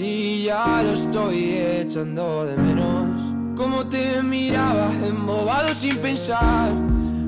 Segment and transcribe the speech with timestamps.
[0.00, 3.20] y ya lo estoy echando de menos.
[3.56, 6.72] Como te miraba embobado sin pensar.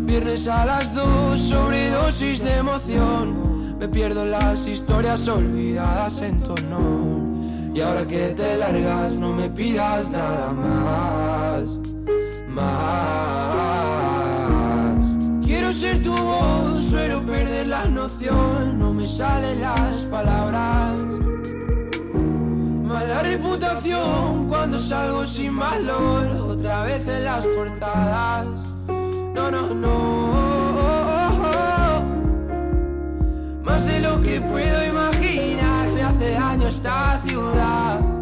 [0.01, 3.79] Viernes a las dos, sobredosis de emoción.
[3.79, 7.73] Me pierdo las historias olvidadas en tu honor.
[7.73, 11.63] Y ahora que te largas, no me pidas nada más.
[12.49, 13.37] Más.
[15.45, 18.81] Quiero ser tu voz, suelo perder la noción.
[18.81, 21.26] No me salen las palabras.
[22.97, 26.25] Mala reputación cuando salgo sin valor.
[26.53, 28.47] Otra vez en las portadas.
[29.35, 29.93] No, no, no.
[33.63, 38.16] Más de lo que puedo imaginar me hace daño esta ciudad.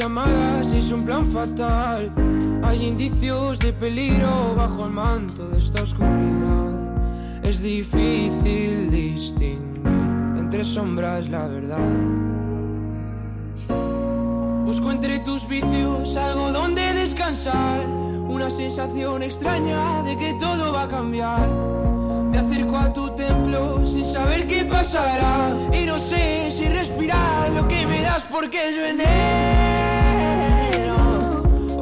[0.00, 2.10] Llamadas, es un plan fatal.
[2.62, 7.42] Hay indicios de peligro bajo el manto de esta oscuridad.
[7.42, 9.58] Es difícil distinguir
[10.38, 11.90] entre sombras la verdad.
[14.64, 20.88] Busco entre tus vicios algo donde descansar, una sensación extraña de que todo va a
[20.88, 21.89] cambiar.
[22.40, 27.68] Me acerco a tu templo sin saber qué pasará y no sé si respirar lo
[27.68, 29.04] que me das porque es veneno.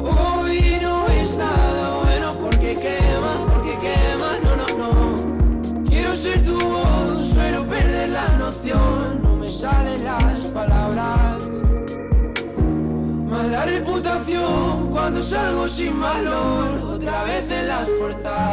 [0.03, 5.13] Hoy no es nada bueno porque quema, porque quema, no, no, no.
[5.85, 11.49] Quiero ser tu voz, suelo perder la noción, no me salen las palabras.
[13.29, 18.48] Mala reputación cuando salgo sin valor, otra vez en las portadas.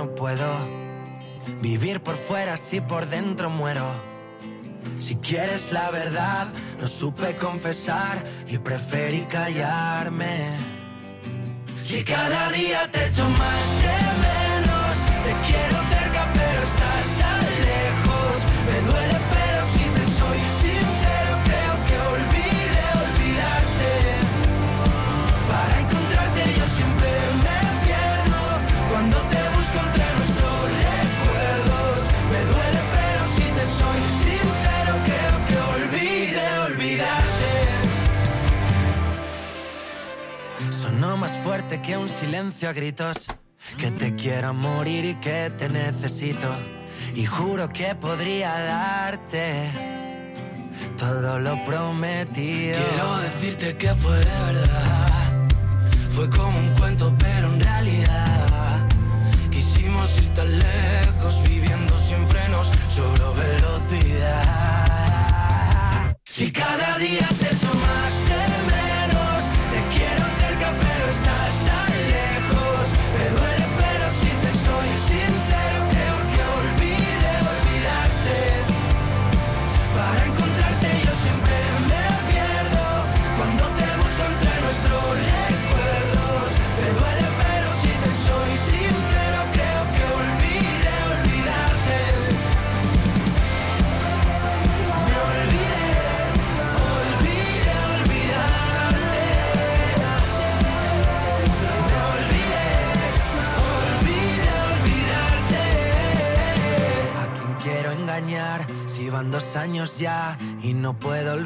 [0.00, 0.48] No puedo.
[1.60, 3.86] Vivir por fuera si por dentro muero.
[4.98, 6.46] Si quieres la verdad,
[6.80, 10.56] no supe confesar y preferí callarme.
[11.76, 15.89] Si cada día te echo más de menos, te quiero
[41.60, 43.26] fuerte que un silencio a gritos.
[43.76, 46.48] Que te quiero morir y que te necesito.
[47.14, 49.70] Y juro que podría darte
[50.98, 52.78] todo lo prometido.
[52.78, 55.19] Quiero decirte que fue verdad.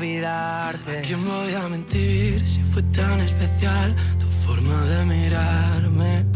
[0.05, 0.99] Olvidarte?
[0.99, 6.27] ¿A quién voy a mentir si fue tan especial tu forma de mirarme?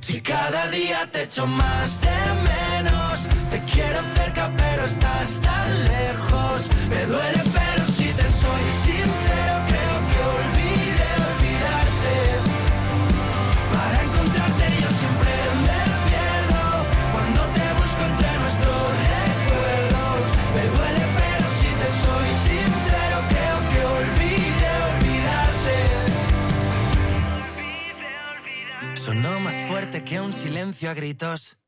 [0.00, 2.09] Si cada día te echo más de
[30.10, 31.59] que un silencio a gritos.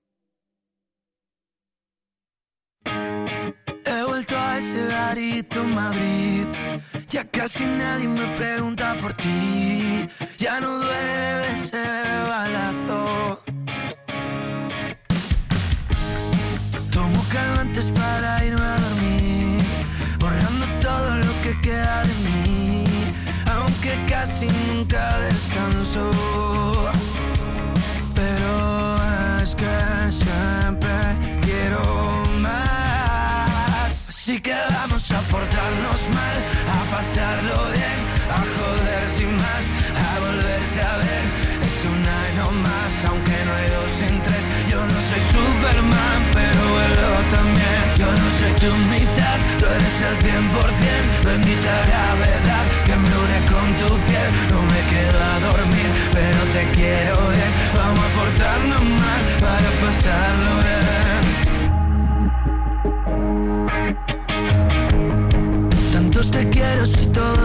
[35.32, 36.38] Portarnos mal,
[36.76, 37.98] a pasarlo bien,
[38.36, 39.64] a joder sin más,
[39.96, 41.24] a volverse a ver.
[41.68, 44.44] Es una y no más, aunque no hay dos sin tres.
[44.68, 47.82] Yo no soy Superman, pero vuelo también.
[47.96, 51.24] Yo no soy tu mitad, tú eres el 100%.
[51.24, 54.30] Bendita gravedad que me une con tu piel.
[54.52, 57.52] No me quedo a dormir, pero te quiero bien.
[57.72, 60.91] Vamos a portarnos mal para pasarlo bien.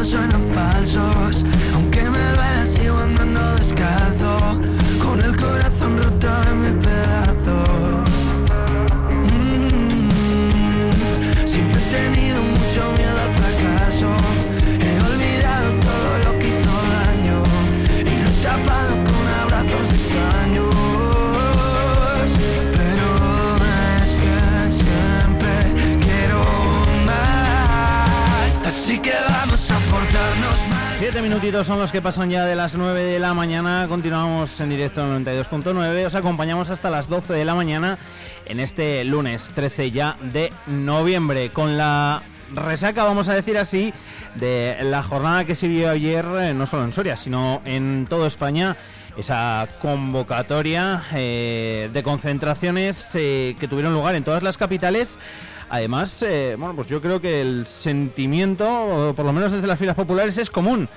[0.03, 1.56] Suenan falsos.
[30.97, 33.85] Siete minutitos son los que pasan ya de las 9 de la mañana.
[33.87, 36.07] Continuamos en directo en 92.9.
[36.07, 37.99] Os acompañamos hasta las 12 de la mañana
[38.47, 41.51] en este lunes 13 ya de noviembre.
[41.51, 43.93] Con la resaca, vamos a decir así,
[44.33, 48.27] de la jornada que se vio ayer, eh, no solo en Soria, sino en toda
[48.27, 48.75] España.
[49.15, 55.15] Esa convocatoria eh, de concentraciones eh, que tuvieron lugar en todas las capitales.
[55.69, 59.95] Además, eh, bueno, pues yo creo que el sentimiento, por lo menos desde las filas
[59.95, 60.87] populares, es común.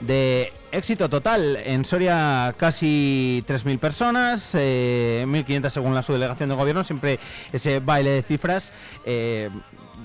[0.00, 1.56] De éxito total.
[1.56, 7.18] En Soria casi 3.000 personas, eh, 1.500 según la subdelegación de gobierno, siempre
[7.52, 8.72] ese baile de cifras.
[9.04, 9.50] Eh,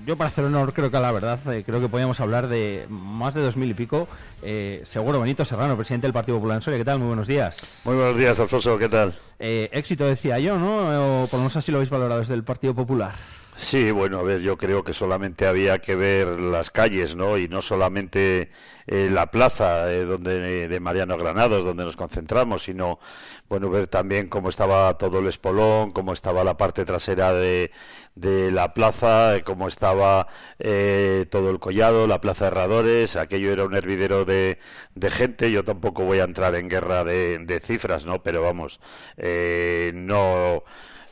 [0.05, 2.85] yo para hacer honor creo que a la verdad, eh, creo que podíamos hablar de
[2.89, 4.07] más de 2.000 y pico.
[4.41, 6.99] Eh, seguro Benito Serrano, presidente del Partido Popular en Soria, ¿qué tal?
[6.99, 7.81] Muy buenos días.
[7.85, 9.13] Muy buenos días, Alfonso, ¿qué tal?
[9.39, 11.23] Eh, éxito decía yo, ¿no?
[11.23, 13.13] O por lo menos así lo habéis valorado desde el Partido Popular.
[13.55, 17.38] Sí, bueno, a ver, yo creo que solamente había que ver las calles, ¿no?
[17.38, 18.50] Y no solamente
[18.88, 23.00] eh, la plaza eh, donde de Mariano Granados, donde nos concentramos, sino,
[23.50, 27.71] bueno, ver también cómo estaba todo el espolón, cómo estaba la parte trasera de,
[28.15, 30.27] de la plaza, eh, cómo estaba
[30.57, 34.57] eh, todo el collado, la plaza de herradores, aquello era un hervidero de,
[34.95, 38.23] de gente, yo tampoco voy a entrar en guerra de, de cifras, ¿no?
[38.23, 38.79] Pero vamos,
[39.17, 40.63] eh, no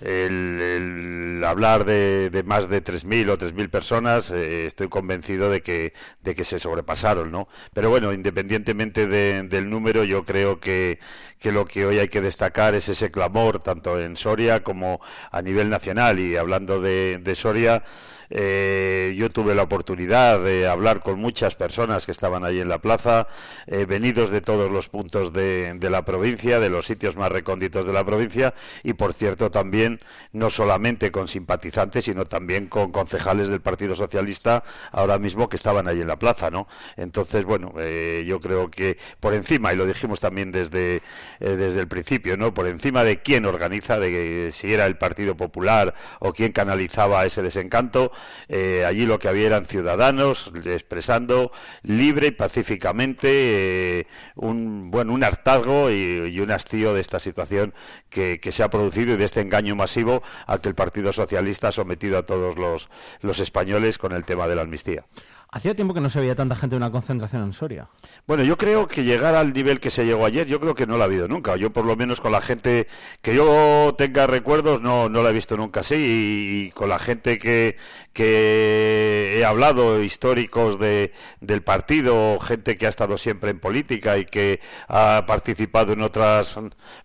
[0.02, 5.94] el, hablar de, de más de 3.000 o 3.000 personas, eh, estoy convencido de que,
[6.22, 7.48] de que se sobrepasaron, ¿no?
[7.74, 11.00] Pero bueno, independientemente de- del número, yo creo que,
[11.40, 15.42] que lo que hoy hay que destacar es ese clamor, tanto en Soria como a
[15.42, 16.20] nivel nacional.
[16.20, 17.84] Y hablando de Soria,
[18.32, 22.80] eh, yo tuve la oportunidad de hablar con muchas personas que estaban allí en la
[22.80, 23.28] plaza,
[23.68, 27.94] eh, venidos de todos los puntos de, la provincia, de los sitios más recónditos de
[27.94, 30.00] la provincia, y por cierto también
[30.32, 35.88] no solamente con simpatizantes, sino también con concejales del Partido Socialista ahora mismo que estaban
[35.88, 36.68] allí en la plaza, ¿no?
[36.96, 41.02] Entonces, bueno, eh, yo creo que por encima, y lo dijimos también desde,
[41.40, 42.54] eh, desde el principio, ¿no?
[42.54, 47.42] Por encima de quién organiza, de si era el Partido Popular o quién canalizaba ese
[47.42, 48.12] desencanto,
[48.48, 51.52] eh, allí lo que había eran ciudadanos expresando
[51.84, 57.74] libre y pacíficamente eh, un bueno un hartazgo y, un hastío de esta situación
[58.10, 61.68] que, que se ha producido y de este engaño masivo al que el Partido Socialista
[61.68, 62.90] ha sometido a todos los,
[63.22, 65.06] los españoles con el tema de la amnistía.
[65.54, 67.90] Hacía tiempo que no se veía tanta gente en una concentración en Soria.
[68.26, 70.96] Bueno, yo creo que llegar al nivel que se llegó ayer, yo creo que no
[70.96, 71.58] lo ha habido nunca.
[71.58, 72.88] Yo por lo menos con la gente
[73.22, 77.38] que yo tenga recuerdos no, no la he visto nunca así y, con la gente
[77.38, 77.76] que,
[78.14, 84.24] que he hablado, históricos de, del partido, gente que ha estado siempre en política y
[84.24, 86.58] que ha participado en otras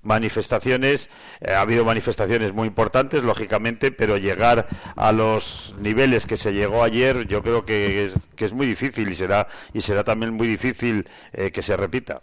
[0.03, 1.11] manifestaciones,
[1.41, 6.85] eh, ha habido manifestaciones muy importantes, lógicamente, pero llegar a los niveles que se llegó
[6.85, 10.47] ayer, yo creo que es, que es muy difícil y será y será también muy
[10.47, 12.21] difícil eh, que se repita.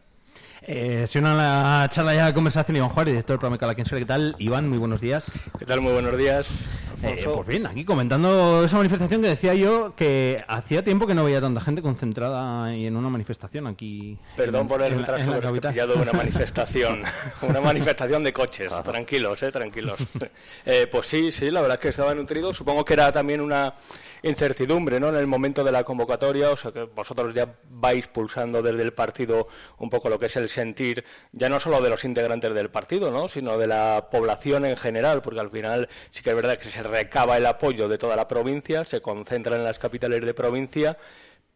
[0.65, 3.75] Eh, se une a la charla ya de conversación Iván Juárez, director del programa Cala
[3.75, 4.05] Quien Soria.
[4.05, 4.35] ¿Qué tal?
[4.39, 5.25] Iván, muy buenos días.
[5.59, 5.81] ¿Qué tal?
[5.81, 6.47] Muy buenos días.
[7.03, 11.25] Eh, pues bien, aquí comentando esa manifestación que decía yo que hacía tiempo que no
[11.25, 14.17] veía tanta gente concentrada y en una manifestación aquí.
[14.37, 17.01] Perdón por el retraso, pero he pillado una manifestación,
[17.41, 18.71] una manifestación de coches.
[18.83, 19.97] Tranquilos, eh, tranquilos.
[20.65, 22.53] Eh, pues sí, sí, la verdad es que estaba nutrido.
[22.53, 23.75] Supongo que era también una
[24.23, 25.09] incertidumbre ¿no?
[25.09, 28.93] en el momento de la convocatoria, o sea que vosotros ya vais pulsando desde el
[28.93, 32.69] partido un poco lo que es el sentir, ya no solo de los integrantes del
[32.69, 33.27] partido, ¿no?
[33.27, 36.81] sino de la población en general, porque al final sí que es verdad que se
[36.93, 40.95] recaba el apoyo de toda la provincia, se concentra en las capitales de provincia,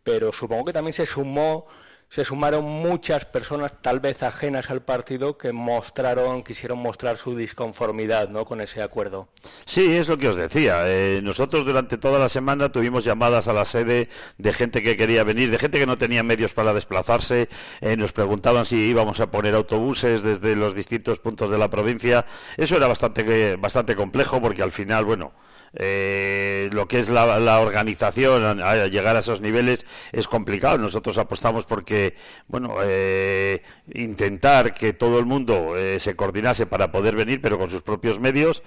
[0.03, 1.67] pero supongo que también se sumó
[2.09, 8.29] se sumaron muchas personas, tal vez ajenas al partido, que mostraron, quisieron mostrar su disconformidad
[8.29, 8.45] ¿no?
[8.45, 9.27] con ese acuerdo.
[9.65, 10.83] Sí, es lo que os decía.
[10.85, 15.23] Eh, nosotros durante toda la semana tuvimos llamadas a la sede de gente que quería
[15.23, 17.49] venir, de gente que no tenía medios para desplazarse.
[17.81, 22.25] Eh, nos preguntaban si íbamos a poner autobuses desde los distintos puntos de la provincia.
[22.55, 25.33] Eso era bastante, bastante complejo porque al final, bueno,
[25.73, 30.77] eh, lo que es la, organización, a llegar a esos niveles es complicado.
[30.77, 32.15] Nosotros apostamos porque,
[32.47, 33.61] bueno, eh,
[33.93, 38.19] intentar que todo el mundo eh, se coordinase para poder venir, pero con sus propios
[38.19, 38.63] medios,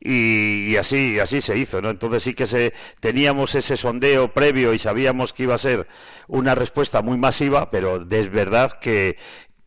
[0.00, 1.90] y, así, así se hizo, ¿no?
[1.90, 5.86] Entonces sí que se, teníamos ese sondeo previo y sabíamos que iba a ser
[6.28, 9.16] una respuesta muy masiva, pero es verdad que,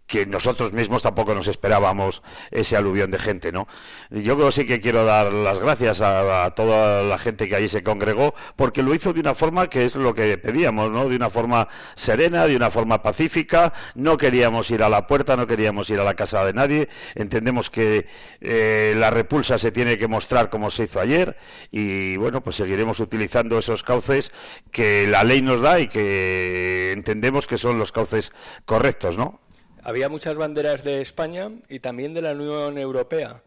[0.07, 3.67] que nosotros mismos tampoco nos esperábamos ese aluvión de gente, ¿no?
[4.09, 7.83] Yo creo sí que quiero dar las gracias a, toda la gente que allí se
[7.83, 11.09] congregó, porque lo hizo de una forma que es lo que pedíamos, ¿no?
[11.09, 15.45] De una forma serena, de una forma pacífica, no queríamos ir a la puerta, no
[15.45, 18.07] queríamos ir a la casa de nadie, entendemos que
[18.39, 21.37] eh, la repulsa se tiene que mostrar como se hizo ayer,
[21.69, 24.31] y bueno, pues seguiremos utilizando esos cauces
[24.71, 28.31] que la ley nos da y que entendemos que son los cauces
[28.65, 29.41] correctos, ¿no?
[29.88, 33.41] Había muchas banderas de España y también de la Unión Europea.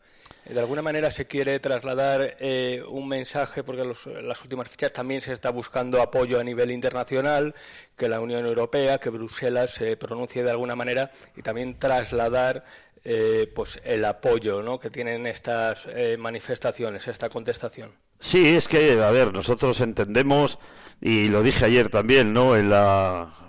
[0.48, 5.20] De alguna manera se quiere trasladar eh, un mensaje, porque en las últimas fechas también
[5.20, 7.54] se está buscando apoyo a nivel internacional,
[7.94, 12.64] que la Unión Europea, que Bruselas se pronuncie de alguna manera y también trasladar
[13.04, 14.80] eh, pues el apoyo ¿no?
[14.80, 17.92] que tienen estas eh, manifestaciones, esta contestación.
[18.18, 20.58] Sí, es que, a ver, nosotros entendemos,
[21.02, 22.56] y lo dije ayer también, ¿no?
[22.56, 23.39] En la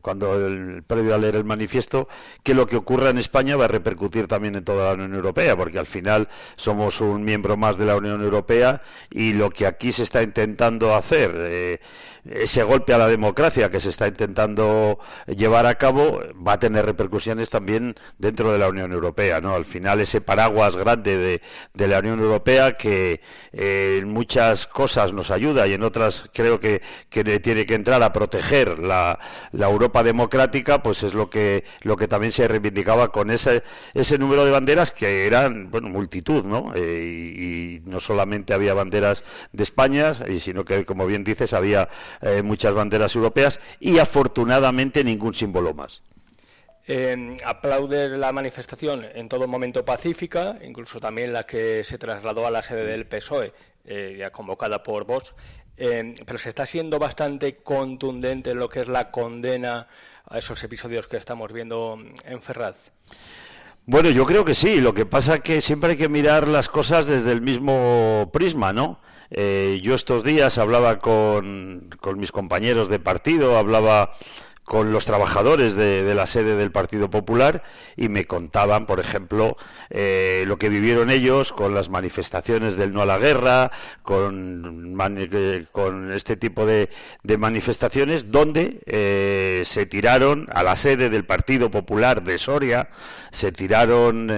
[0.00, 2.08] cuando el, previo a leer el manifiesto,
[2.42, 5.56] que lo que ocurra en España va a repercutir también en toda la Unión Europea,
[5.56, 9.92] porque al final somos un miembro más de la Unión Europea y lo que aquí
[9.92, 11.80] se está intentando hacer eh,
[12.30, 16.84] ese golpe a la democracia que se está intentando llevar a cabo va a tener
[16.84, 19.54] repercusiones también dentro de la Unión Europea, ¿no?
[19.54, 21.40] Al final ese paraguas grande
[21.74, 23.20] de, la Unión Europea que
[23.52, 28.02] eh, en muchas cosas nos ayuda y en otras creo que, que tiene que entrar
[28.02, 29.18] a proteger la,
[29.52, 33.62] la, Europa democrática, pues es lo que lo que también se reivindicaba con ese
[33.94, 36.72] ese número de banderas que eran bueno multitud, ¿no?
[36.74, 41.88] Eh, y, y no solamente había banderas de España, sino que como bien dices había
[42.20, 46.02] eh, muchas banderas europeas y afortunadamente ningún símbolo más.
[46.88, 52.50] Eh, aplaude la manifestación en todo momento pacífica, incluso también la que se trasladó a
[52.50, 53.52] la sede del PSOE,
[53.84, 55.34] eh, ya convocada por Vox,
[55.76, 59.88] em, pero se está siendo bastante contundente en lo que es la condena
[60.28, 62.92] a esos episodios que estamos viendo en Ferraz.
[63.84, 64.80] Bueno, yo creo que sí.
[64.80, 68.72] Lo que pasa es que siempre hay que mirar las cosas desde el mismo prisma,
[68.72, 69.00] ¿no?
[69.30, 74.12] Eh, yo estos días hablaba con, con mis compañeros de partido, hablaba
[74.66, 77.62] con los trabajadores de, la sede del Partido Popular
[77.96, 79.56] y me contaban, por ejemplo,
[79.90, 83.70] eh, lo que vivieron ellos con las manifestaciones del no a la guerra,
[84.02, 86.90] con, eh, con este tipo de,
[87.38, 92.88] manifestaciones, donde eh, se tiraron a la sede del Partido Popular de Soria,
[93.30, 94.30] se tiraron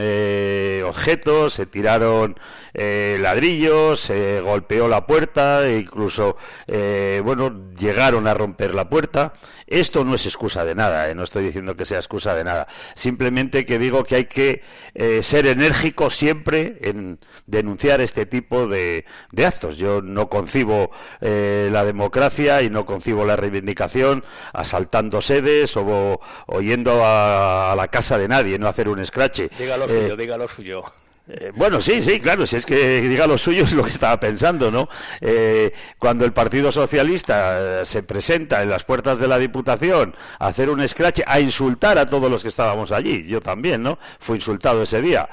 [0.85, 2.37] objetos, se tiraron
[2.75, 9.33] ladrillos, se golpeó la puerta e incluso, bueno, llegaron a romper la puerta.
[9.69, 11.15] Esto no es excusa de nada, ¿eh?
[11.15, 12.67] no estoy diciendo que sea excusa de nada.
[12.95, 14.63] Simplemente que digo que hay que
[14.95, 19.05] eh, ser enérgico siempre en denunciar este tipo de,
[19.45, 19.77] actos.
[19.77, 26.21] Yo no concibo eh, la democracia y no concibo la reivindicación asaltando sedes o,
[26.61, 29.51] yendo a, la casa de nadie, no hacer un escrache.
[29.59, 30.85] Dígalo suyo, dígalo suyo.
[31.29, 34.19] Eh, bueno, sí, sí, claro, si es que diga lo suyo es lo que estaba
[34.19, 34.89] pensando, ¿no?
[35.21, 40.47] Eh, cuando el Partido Socialista eh, se presenta en las puertas de la Diputación a
[40.47, 43.99] hacer un scratch, a insultar a todos los que estábamos allí, yo también, ¿no?
[44.19, 45.29] Fui insultado ese día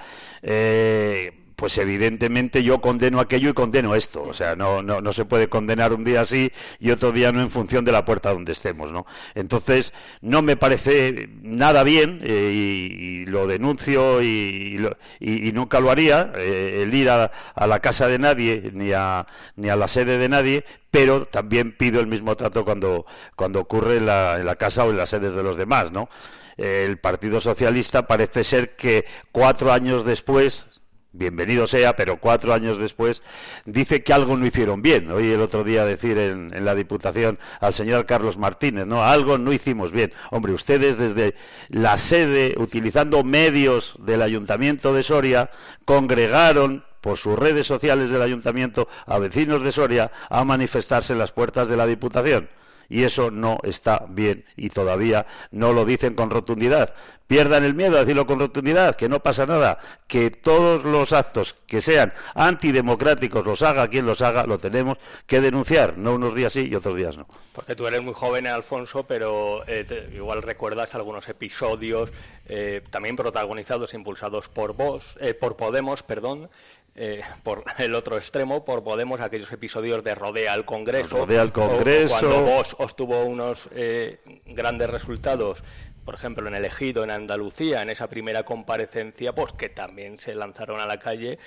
[1.55, 4.23] pues evidentemente yo condeno aquello y condeno esto.
[4.23, 7.41] O sea, no, no, no, se puede condenar un día así y otro día no
[7.41, 9.05] en función de la puerta donde estemos, ¿no?
[9.35, 14.77] Entonces, no me parece nada bien eh, y, lo denuncio y,
[15.19, 19.69] y, nunca lo haría, eh, el ir a, la casa de nadie ni a, ni
[19.69, 24.05] a la sede de nadie, pero también pido el mismo trato cuando, cuando ocurre en
[24.05, 26.09] la, en la casa o en las sedes de los demás, ¿no?
[26.57, 30.67] el Partido Socialista parece ser que cuatro años después,
[31.17, 33.21] bienvenido sea, pero cuatro años después,
[33.65, 35.09] dice que algo no hicieron bien.
[35.11, 39.03] Oí el otro día decir en, la Diputación al señor Carlos Martínez, ¿no?
[39.03, 40.13] Algo no hicimos bien.
[40.31, 41.35] Hombre, ustedes desde
[41.69, 45.51] la sede, utilizando medios del Ayuntamiento de Soria,
[45.85, 51.31] congregaron por sus redes sociales del Ayuntamiento a vecinos de Soria a manifestarse en las
[51.31, 52.49] puertas de la Diputación
[52.89, 56.93] y eso no está bien y todavía no lo dicen con rotundidad.
[57.27, 61.55] Pierdan el miedo a decirlo con rotundidad, que no pasa nada, que todos los actos
[61.65, 66.53] que sean antidemocráticos los haga quien los haga, lo tenemos que denunciar, no unos días
[66.53, 67.25] sí y otros días no.
[67.53, 72.11] Porque tú eres muy joven, Alfonso, pero eh, igual recuerdas algunos episodios
[72.47, 76.49] eh, también protagonizados, e impulsados por vos, eh, por Podemos, perdón,
[76.95, 81.17] eh, por el otro extremo, por Podemos, aquellos episodios de Rodea al Congreso.
[81.17, 82.19] Rodea al Congreso.
[82.19, 85.63] cuando vos obtuvo unos eh, grandes resultados,
[86.05, 90.35] por ejemplo, en el Ejido, en Andalucía, en esa primera comparecencia, pues que también se
[90.35, 91.37] lanzaron a la calle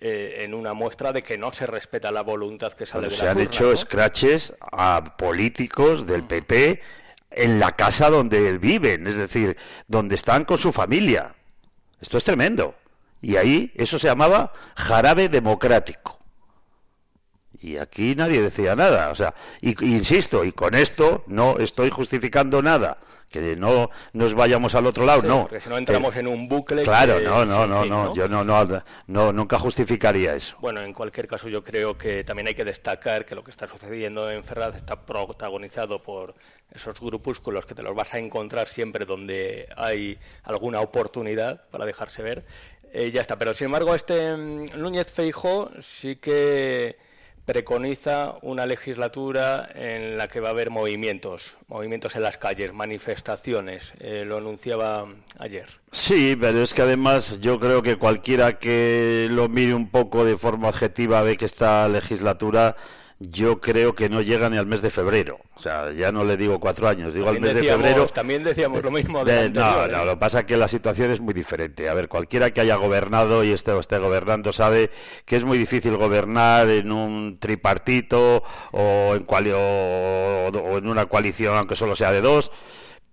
[0.00, 3.18] eh, en una muestra de que no se respeta la voluntad que sale de la
[3.18, 6.80] Se han hecho scratches a políticos del PP
[7.30, 11.34] en la casa donde viven, es decir, donde están con su familia.
[12.00, 12.74] Esto es tremendo.
[13.20, 16.18] Y ahí eso se llamaba jarabe democrático.
[17.60, 19.10] Y aquí nadie decía nada.
[19.10, 22.98] O sea, y, insisto, y con esto no estoy justificando nada
[23.28, 25.42] que no nos vayamos al otro lado, no.
[25.42, 26.82] Porque si no entramos en un bucle.
[26.82, 30.56] Claro, no, no, no, no, yo no, no, no, nunca justificaría eso.
[30.60, 33.68] Bueno, en cualquier caso, yo creo que también hay que destacar que lo que está
[33.68, 36.34] sucediendo en Ferraz está protagonizado por
[36.72, 42.22] esos grupúsculos que te los vas a encontrar siempre donde hay alguna oportunidad para dejarse
[42.22, 42.46] ver
[42.92, 43.38] eh, ya está.
[43.38, 46.96] Pero sin embargo, este mm, Núñez Feijó sí que
[47.48, 53.94] preconiza una legislatura en la que va a haber movimientos, movimientos en las calles, manifestaciones.
[54.00, 55.06] Eh, lo anunciaba
[55.38, 55.66] ayer.
[55.90, 60.36] Sí, pero es que además yo creo que cualquiera que lo mire un poco de
[60.36, 62.76] forma objetiva ve que esta legislatura
[63.20, 65.40] yo creo que no llega ni al mes de febrero.
[65.56, 68.06] O sea, ya no le digo cuatro años, digo al mes de febrero.
[68.06, 69.24] También decíamos lo mismo.
[69.24, 70.04] De, no, no, ¿eh?
[70.04, 71.88] lo que pasa es que la situación es muy diferente.
[71.88, 74.90] A ver, cualquiera que haya gobernado y esté, esté gobernando sabe
[75.24, 81.74] que es muy difícil gobernar en un tripartito o en, o, en una coalición, aunque
[81.74, 82.52] solo sea de dos.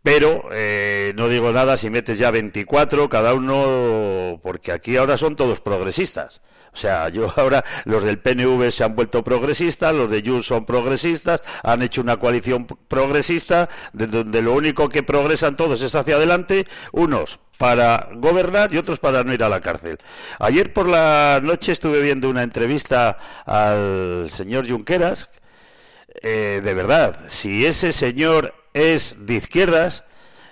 [0.05, 5.35] Pero eh, no digo nada si metes ya 24, cada uno, porque aquí ahora son
[5.35, 6.43] todos progresistas.
[6.71, 10.63] O sea, yo ahora, los del PNV se han vuelto progresistas, los de Junts son
[10.63, 16.17] progresistas, han hecho una coalición progresista, de donde lo único que progresan todos es hacia
[16.17, 19.97] adelante, unos para gobernar y otros para no ir a la cárcel.
[20.37, 25.31] Ayer por la noche estuve viendo una entrevista al señor Junqueras.
[26.21, 30.03] Eh, de verdad, si ese señor es de izquierdas,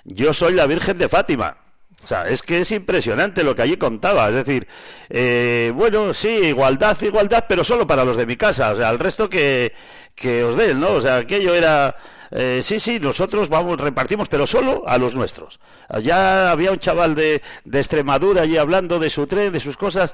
[0.05, 1.57] yo soy la Virgen de Fátima.
[2.03, 4.27] O sea, es que es impresionante lo que allí contaba.
[4.29, 4.67] Es decir,
[5.09, 8.71] eh, bueno, sí, igualdad, igualdad, pero solo para los de mi casa.
[8.71, 9.73] O sea, al resto que,
[10.15, 10.93] que os den, ¿no?
[10.93, 11.95] O sea, aquello era...
[12.31, 15.59] Eh, sí, sí, nosotros vamos, repartimos, pero solo a los nuestros.
[16.01, 20.13] Ya había un chaval de, de Extremadura allí hablando de su tren, de sus cosas.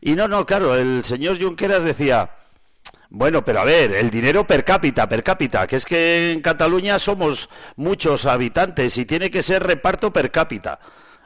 [0.00, 2.30] Y no, no, claro, el señor Junqueras decía,
[3.10, 6.98] bueno, pero a ver, el dinero per cápita, per cápita, que es que en Cataluña
[7.00, 10.78] somos muchos habitantes y tiene que ser reparto per cápita.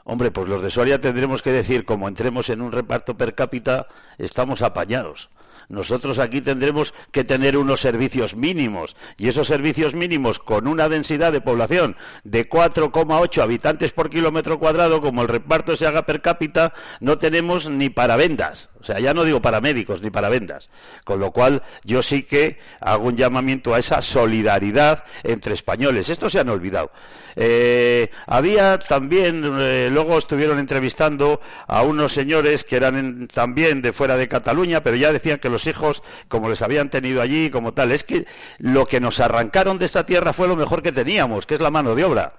[0.04, 3.86] Hombre, pues los de Soria tendremos que decir, como entremos en un reparto per cápita,
[4.18, 5.30] estamos apañados.
[5.68, 11.32] Nosotros aquí tendremos que tener unos servicios mínimos y esos servicios mínimos con una densidad
[11.32, 16.72] de población de 4,8 habitantes por kilómetro cuadrado, como el reparto se haga per cápita,
[17.00, 18.70] no tenemos ni para vendas.
[18.80, 20.68] O sea, ya no digo para médicos ni para vendas.
[21.04, 26.10] Con lo cual yo sí que hago un llamamiento a esa solidaridad entre españoles.
[26.10, 26.90] Esto se han olvidado.
[27.36, 34.16] Eh, había también, eh, luego estuvieron entrevistando a unos señores que eran también de fuera
[34.16, 37.92] de Cataluña, pero ya decían que los hijos, como les habían tenido allí, como tal,
[37.92, 38.24] es que
[38.56, 41.70] lo que nos arrancaron de esta tierra fue lo mejor que teníamos, que es la
[41.70, 42.32] mano de obra.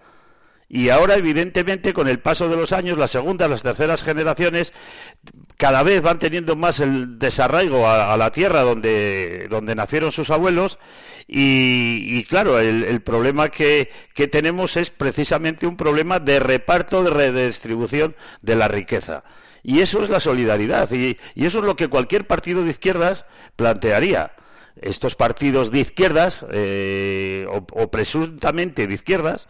[0.67, 4.73] Y ahora, evidentemente, con el paso de los años, las segundas, las terceras generaciones
[5.57, 10.79] cada vez van teniendo más el desarraigo a, la tierra donde, donde nacieron sus abuelos.
[11.27, 18.15] Y, claro, el, problema que, que, tenemos es precisamente un problema de reparto, de redistribución
[18.41, 19.23] de la riqueza.
[19.67, 20.91] Y eso es la solidaridad.
[20.91, 23.25] Y, eso es lo que cualquier partido de izquierdas
[23.55, 24.33] plantearía.
[24.79, 29.47] Estos partidos de izquierdas, eh, o, presuntamente de izquierdas,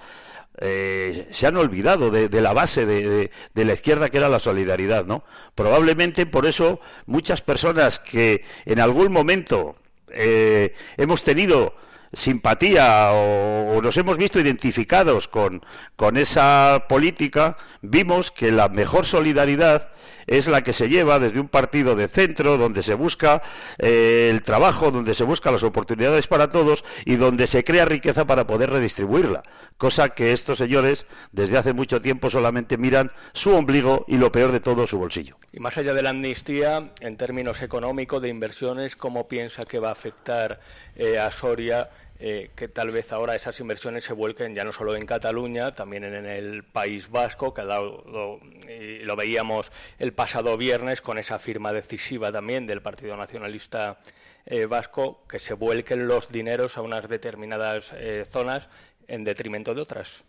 [0.62, 5.26] eh, se han olvidado de, la base de, la izquierda que era la solidaridad, ¿no?
[5.54, 9.76] Probablemente por eso muchas personas que en algún momento
[10.14, 11.76] eh, hemos tenido
[12.16, 15.64] simpatía o, nos hemos visto identificados con,
[15.96, 19.92] con esa política, vimos que la mejor solidaridad
[20.28, 23.42] es la que se lleva desde un partido de centro, donde se busca
[23.78, 28.26] eh, el trabajo, donde se buscan las oportunidades para todos y donde se crea riqueza
[28.26, 29.44] para poder redistribuirla.
[29.78, 34.52] Cosa que estos señores desde hace mucho tiempo solamente miran su ombligo y lo peor
[34.52, 35.38] de todo, su bolsillo.
[35.52, 39.90] Y más allá de la amnistía, en términos económicos, de inversiones, ¿cómo piensa que va
[39.90, 40.60] a afectar
[40.96, 41.90] eh, a Soria?
[42.18, 46.06] Eh, que tal vez ahora esas inversiones se vuelquen ya no solo en Cataluña, también
[46.06, 52.32] en el País Vasco, que lo, lo veíamos el pasado viernes con esa firma decisiva
[52.32, 54.00] también del Partido Nacionalista
[54.46, 58.70] eh, Vasco, que se vuelquen los dineros a unas determinadas eh, zonas
[59.08, 60.24] en detrimento de otras.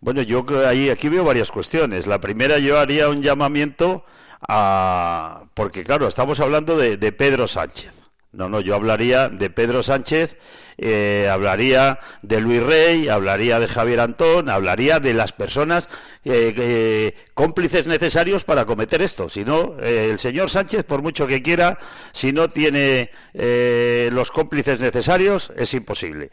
[0.00, 2.08] Bueno, yo ahí, aquí veo varias cuestiones.
[2.08, 4.04] La primera, yo haría un llamamiento
[4.48, 5.44] a.
[5.54, 7.99] Porque, claro, estamos hablando de Pedro Sánchez.
[8.32, 10.36] No, no, yo hablaría de Pedro Sánchez,
[10.78, 15.88] eh, hablaría de Luis Rey, hablaría de Javier Antón, hablaría de las personas
[16.24, 19.28] eh, cómplices necesarios para cometer esto.
[19.28, 21.76] Si no, eh, el señor Sánchez, por mucho que quiera,
[22.12, 26.30] si no tiene los cómplices necesarios, es imposible.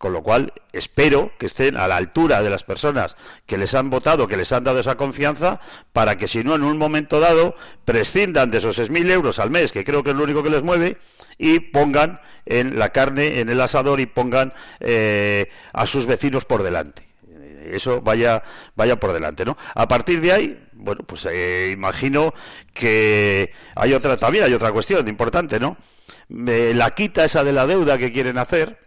[0.00, 3.90] Con lo cual, espero que estén a la altura de las personas que les han
[3.90, 5.60] votado, que les han dado esa confianza,
[5.92, 9.72] para que si no, en un momento dado, prescindan de esos 6.000 euros al mes,
[9.72, 10.96] que creo que es lo único que les mueve,
[11.40, 16.62] y pongan en la carne, en el asador y pongan eh, a sus vecinos por
[16.62, 17.08] delante.
[17.72, 18.42] Eso vaya
[18.74, 22.34] vaya por delante no a partir de ahí bueno pues eh, imagino
[22.72, 25.76] que hay otra también hay otra cuestión importante no
[26.28, 28.78] la quita esa de la deuda que quieren hacer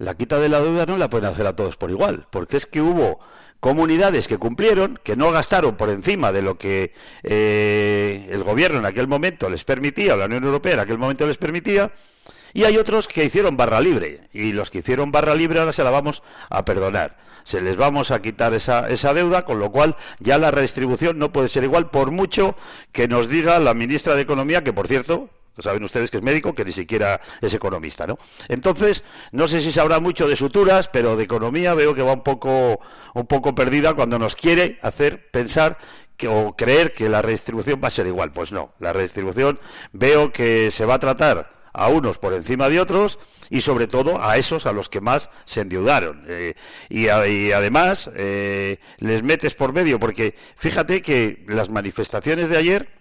[0.00, 2.64] la quita de la deuda no la pueden hacer a todos por igual, porque es
[2.64, 3.20] que hubo
[3.60, 6.92] comunidades que cumplieron, que no gastaron por encima de lo que
[7.22, 11.26] eh, el gobierno en aquel momento les permitía, o la Unión Europea en aquel momento
[11.26, 11.92] les permitía,
[12.52, 15.84] y hay otros que hicieron barra libre, y los que hicieron barra libre ahora se
[15.84, 17.18] la vamos a perdonar.
[17.44, 21.32] Se les vamos a quitar esa, esa deuda, con lo cual ya la redistribución no
[21.32, 22.56] puede ser igual, por mucho
[22.92, 26.54] que nos diga la ministra de Economía, que por cierto, saben ustedes que es médico,
[26.54, 28.18] que ni siquiera es economista, ¿no?
[28.48, 32.22] Entonces, no sé si sabrá mucho de suturas, pero de economía veo que va un
[32.22, 32.80] poco,
[33.14, 35.78] un poco perdida cuando nos quiere hacer pensar
[36.16, 38.32] que, o creer que la redistribución va a ser igual.
[38.32, 39.58] Pues no, la redistribución
[39.92, 44.22] veo que se va a tratar a unos por encima de otros y sobre todo
[44.22, 46.24] a esos a los que más se endeudaron.
[46.28, 46.54] Eh,
[46.88, 52.99] y, además eh, les metes por medio, porque fíjate que las manifestaciones de ayer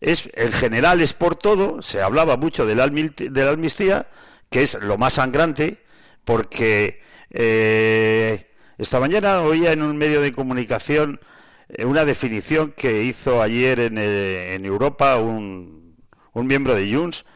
[0.00, 4.06] es en general es por todo, se hablaba mucho de la, amnistía,
[4.48, 5.78] que es lo más sangrante,
[6.24, 11.20] porque eh, esta mañana oía en un medio de comunicación
[11.68, 15.96] eh, una definición que hizo ayer en, eh, en Europa un,
[16.32, 17.26] un miembro de Junts,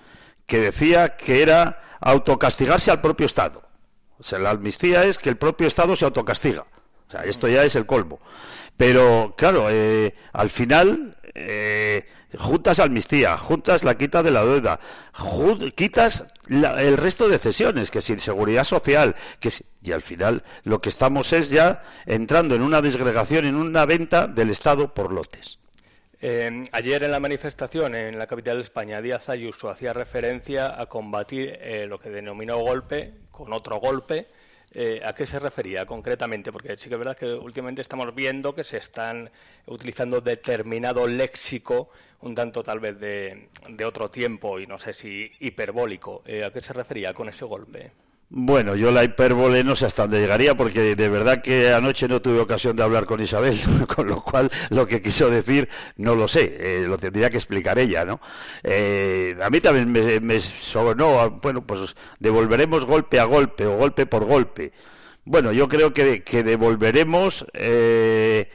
[0.47, 3.63] que decía que era autocastigarse al propio Estado.
[4.19, 6.65] O sea, la amnistía es que el propio Estado se autocastiga.
[7.09, 8.21] O sea, esto ya es el colmo.
[8.77, 9.69] Pero, claro,
[10.33, 11.17] al final
[12.39, 14.81] juntas amnistía, juntas la quita de la deuda,
[15.75, 19.15] quitas el resto de cesiones, que sin seguridad social,
[19.83, 24.27] y al final lo que estamos es ya entrando en una disgregación, en una venta
[24.27, 25.59] del Estado por lotes.
[26.21, 30.87] Eh, ayer en la manifestación en la capital de España, Díaz Ayuso hacía referencia a
[30.87, 34.29] combatir eh, lo que denominó golpe con otro golpe
[34.75, 36.51] eh, ¿A qué se refería concretamente?
[36.51, 39.31] Porque sí que es verdad que últimamente estamos viendo que se están
[39.67, 43.49] utilizando determinado léxico, un tanto tal vez de,
[43.85, 46.23] otro tiempo y no sé si hiperbólico.
[46.27, 48.04] Eh, ¿A qué se refería con ese golpe?
[48.37, 52.21] Bueno, yo la hipérbole no sé hasta dónde llegaría porque de verdad que anoche no
[52.21, 53.57] tuve ocasión de hablar con Isabel,
[53.95, 55.69] con lo cual lo que quiso decir
[55.99, 58.21] no lo sé, eh, lo tendría que explicar ella, ¿no?
[58.65, 60.41] Eh, a mí también me, me
[60.97, 64.73] no, bueno, pues devolveremos golpe a golpe o golpe por golpe.
[65.27, 68.51] Bueno, yo creo que, devolveremos eh,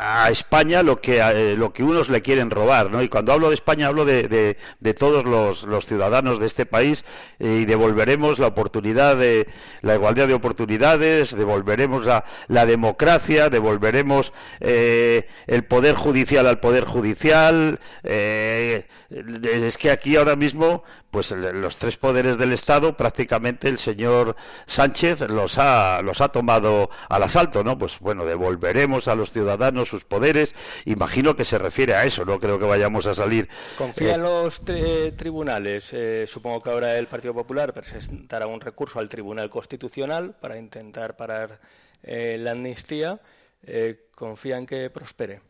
[0.00, 3.00] a España lo que, eh, lo que unos le quieren robar, ¿no?
[3.02, 4.56] Y cuando hablo de España hablo de,
[4.98, 7.04] todos los, ciudadanos de este país
[7.38, 9.46] y devolveremos la oportunidad de
[9.82, 16.82] la igualdad de oportunidades, devolveremos la, la democracia, devolveremos eh, el poder judicial al poder
[16.82, 17.78] judicial.
[18.02, 25.22] es que aquí ahora mismo pues los tres poderes del Estado prácticamente el señor Sánchez
[25.30, 27.76] los ha, los ha tomado al asalto, ¿no?
[27.76, 30.54] Pues bueno, devolveremos a los ciudadanos sus poderes.
[30.86, 33.48] Imagino que se refiere a eso, no creo que vayamos a salir.
[33.76, 34.62] ¿Confía en los
[35.16, 35.94] tribunales?
[36.26, 41.60] supongo que ahora el Partido Popular presentará un recurso al Tribunal Constitucional para intentar parar
[42.02, 43.20] la amnistía.
[44.14, 45.47] ¿Confía en que prospere?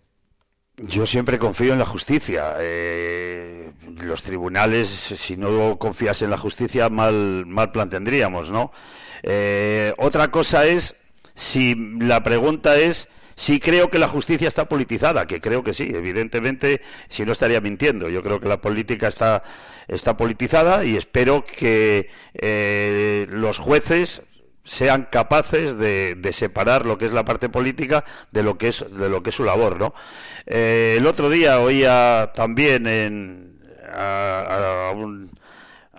[0.81, 2.55] Yo siempre confío en la justicia.
[2.59, 8.73] Eh, los tribunales, si no confías en la justicia, mal, mal plan ¿no?
[9.23, 10.95] Eh, otra cosa es
[11.35, 15.91] si la pregunta es si creo que la justicia está politizada, que creo que sí,
[15.95, 18.09] evidentemente, si no estaría mintiendo.
[18.09, 19.45] Yo creo que la política está,
[19.87, 24.23] está politizada y espero que eh, los jueces
[24.69, 29.09] sean capaces de, separar lo que es la parte política de lo que es de
[29.09, 29.95] lo que es su labor no
[30.47, 33.59] eh, el otro día oía también en,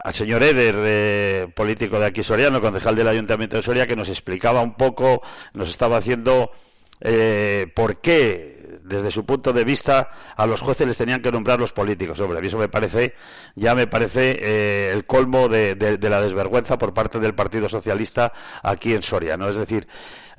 [0.04, 4.10] al señor Eder, eh, político de aquí Soriano, concejal del Ayuntamiento de Soria, que nos
[4.10, 5.22] explicaba un poco,
[5.54, 6.52] nos estaba haciendo
[7.02, 8.59] eh, por qué
[8.90, 12.20] desde su punto de vista, a los jueces les tenían que nombrar los políticos.
[12.20, 13.14] Hombre, a mí eso me parece,
[13.56, 18.94] ya me parece eh, el colmo de, la desvergüenza por parte del Partido Socialista aquí
[18.94, 19.48] en Soria, ¿no?
[19.48, 19.88] Es decir,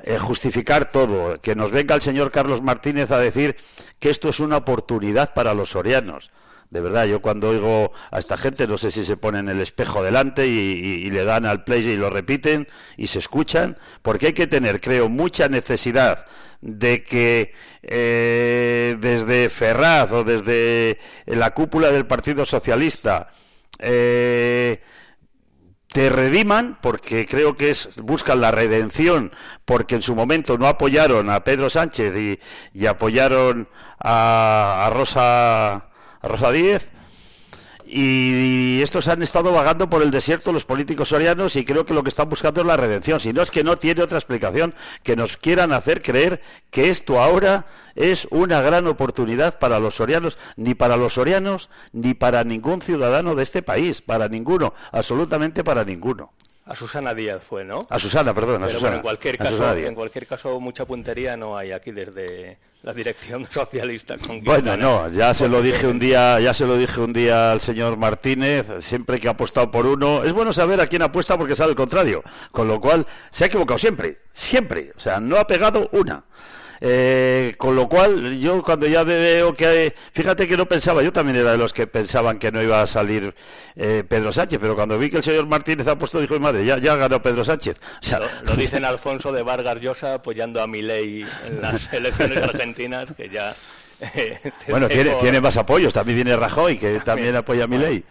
[0.02, 3.56] eh, justificar todo, que nos venga el señor Carlos Martínez a decir
[3.98, 6.30] que esto es una oportunidad para los sorianos.
[6.70, 10.04] De verdad, yo cuando oigo a esta gente, no sé si se ponen el espejo
[10.04, 14.46] delante y, le dan al play y lo repiten y se escuchan, porque hay que
[14.46, 16.26] tener, creo, mucha necesidad
[16.60, 23.30] de que eh, desde Ferraz o desde la cúpula del Partido Socialista
[23.78, 24.80] eh,
[25.88, 29.32] te rediman, porque creo que es, buscan la redención,
[29.64, 32.38] porque en su momento no apoyaron a Pedro Sánchez
[32.74, 33.68] y, apoyaron
[33.98, 35.90] a Rosa
[36.22, 36.88] a Rosa Díez.
[37.92, 42.04] Y estos han estado vagando por el desierto los políticos sorianos y creo que lo
[42.04, 43.18] que están buscando es la redención.
[43.18, 47.20] Si no es que no tiene otra explicación que nos quieran hacer creer que esto
[47.20, 52.80] ahora es una gran oportunidad para los sorianos, ni para los sorianos, ni para ningún
[52.80, 56.32] ciudadano de este país, para ninguno, absolutamente para ninguno.
[56.70, 57.80] A Susana Díaz fue, ¿no?
[57.90, 58.94] A Susana, perdón, a Susana.
[58.94, 64.14] en cualquier caso, en cualquier caso mucha puntería no hay aquí desde la dirección socialista.
[64.44, 67.60] Bueno, no, ya se lo dije un día, ya se lo dije un día al
[67.60, 71.56] señor Martínez, siempre que ha apostado por uno, es bueno saber a quién apuesta porque
[71.56, 75.48] sabe el contrario, con lo cual se ha equivocado siempre, siempre, o sea, no ha
[75.48, 76.22] pegado una.
[76.82, 81.12] Eh, con lo cual, yo cuando ya veo que hay, fíjate que no pensaba, yo
[81.12, 83.34] también era de los que pensaban que no iba a salir
[83.76, 86.78] eh, Pedro Sánchez, pero cuando vi que el señor Martínez ha puesto, dijo, madre, ya,
[86.78, 87.76] ya ganó Pedro Sánchez.
[88.02, 93.08] O sea, lo, dicen Alfonso de Vargas Llosa apoyando a Milei en las elecciones argentinas,
[93.14, 93.54] que ya...
[94.14, 94.38] Eh,
[94.70, 98.02] bueno, tiene, tiene más apoyos, también viene Rajoy, que también, apoya a Milei.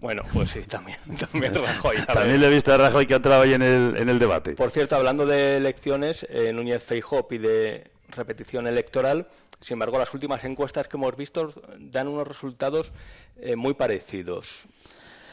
[0.00, 0.98] Bueno, pues sí, también,
[1.32, 1.96] también Rajoy.
[2.04, 4.54] también le he visto a Rajoy que ha entrado ahí en el, en el debate.
[4.54, 9.28] Por cierto, hablando de elecciones, Núñez Feijóo pide repetición electoral.
[9.60, 12.92] Sin embargo, las últimas encuestas que hemos visto dan unos resultados
[13.40, 14.64] eh, muy parecidos.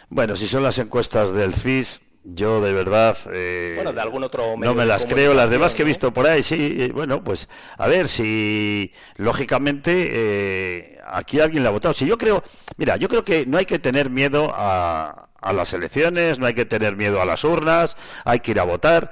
[0.10, 4.56] Bueno, si son las encuestas del CIS, yo de verdad eh, bueno, de algún otro
[4.58, 5.34] no me las creo.
[5.34, 6.76] Las demás que he visto por ahí, sí.
[6.80, 11.94] Eh, bueno, pues a ver si lógicamente aquí alguien la ha votado.
[11.94, 12.44] Si yo creo,
[12.78, 16.56] mira, yo creo que no hay que tener miedo a, a las elecciones, no hay
[16.56, 19.12] que tener miedo a las urnas, hay que ir a votar.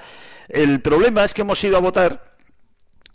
[0.50, 2.33] El problema es que hemos ido a votar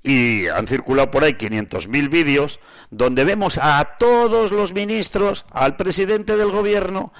[0.09, 6.39] y han circulado por ahí 500.000 vídeos donde vemos a todos los ministros, al presidente
[6.39, 7.13] del gobierno,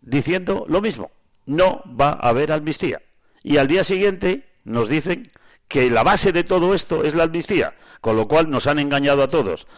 [0.00, 1.12] diciendo lo mismo.
[1.46, 3.00] No va a haber amnistía.
[3.44, 5.22] Y al día siguiente nos dicen
[5.68, 9.22] que la base de todo esto es la amnistía, con lo cual nos han engañado
[9.22, 9.68] a todos.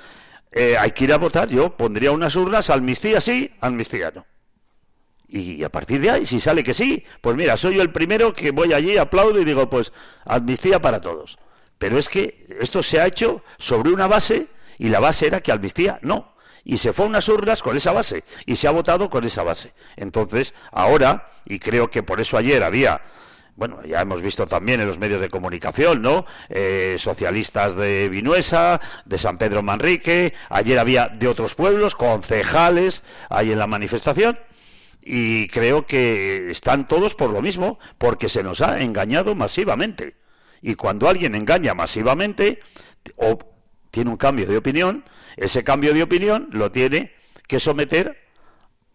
[0.51, 4.25] Eh, hay que ir a votar, yo pondría unas urnas, amnistía sí, amnistía no.
[5.29, 8.33] Y a partir de ahí, si sale que sí, pues mira, soy yo el primero
[8.33, 9.93] que voy allí, aplaudo y digo, pues
[10.25, 11.39] amnistía para todos.
[11.81, 15.51] Pero es que esto se ha hecho sobre una base y la base era que
[15.51, 16.37] amnistía no.
[16.63, 19.43] Y se fue a unas urnas con esa base y se ha votado con esa
[19.43, 19.73] base.
[19.97, 23.01] Entonces, ahora, y creo que por eso ayer había
[23.57, 26.27] bueno, ya hemos visto también en los medios de comunicación, ¿no?
[26.51, 33.53] Eh, socialistas de Vinuesa, de San Pedro Manrique, ayer había de otros pueblos, concejales ahí
[33.53, 34.39] en la manifestación,
[35.03, 40.20] y creo que están todos por lo mismo, porque se nos ha engañado masivamente.
[40.63, 42.61] Y cuando alguien engaña masivamente
[43.17, 43.39] o
[43.91, 45.05] tiene un cambio de opinión,
[45.37, 47.13] ese cambio de opinión lo tiene
[47.47, 48.17] que someter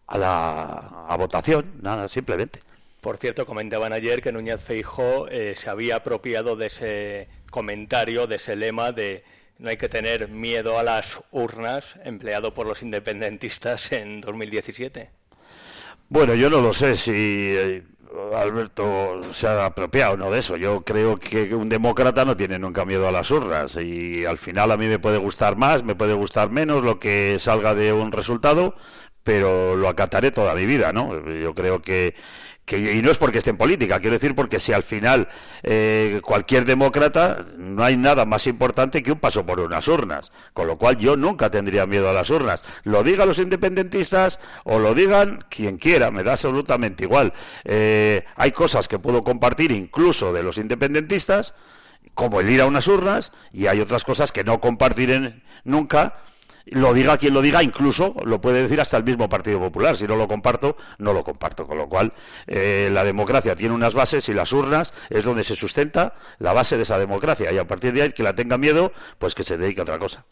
[0.07, 2.59] a la votación, nada, simplemente.
[3.05, 8.37] Por cierto, comentaban ayer que Núñez Feijó eh, se había apropiado de ese comentario, de
[8.37, 9.23] ese lema de
[9.59, 15.11] no hay que tener miedo a las urnas empleado por los independentistas en 2017.
[16.09, 17.13] Bueno, yo no lo sé si
[17.55, 17.83] eh,
[18.35, 20.57] Alberto se ha apropiado no de eso.
[20.57, 24.71] Yo creo que un demócrata no tiene nunca miedo a las urnas y al final
[24.71, 28.11] a mí me puede gustar más, me puede gustar menos lo que salga de un
[28.11, 28.75] resultado,
[29.23, 31.27] pero lo acataré toda mi vida, ¿no?
[31.29, 32.15] Yo creo que
[32.71, 35.27] y no es porque esté en política, quiero decir porque si al final
[35.61, 40.65] eh, cualquier demócrata no hay nada más importante que un paso por unas urnas, con
[40.65, 42.63] lo cual yo nunca tendría miedo a las urnas.
[42.83, 47.33] Lo digan los independentistas o lo digan quien quiera, me da absolutamente igual.
[47.65, 51.53] Eh, hay cosas que puedo compartir incluso de los independentistas,
[52.15, 56.15] como el ir a unas urnas, y hay otras cosas que no compartiré nunca
[56.65, 59.97] lo diga quien lo diga, incluso lo puede decir hasta el mismo Partido Popular.
[59.97, 61.65] Si no lo comparto, no lo comparto.
[61.65, 62.13] Con lo cual,
[62.47, 66.77] eh, la democracia tiene unas bases y las urnas es donde se sustenta la base
[66.77, 67.51] de esa democracia.
[67.51, 69.99] Y a partir de ahí, que la tenga miedo, pues que se dedique a otra
[69.99, 70.25] cosa.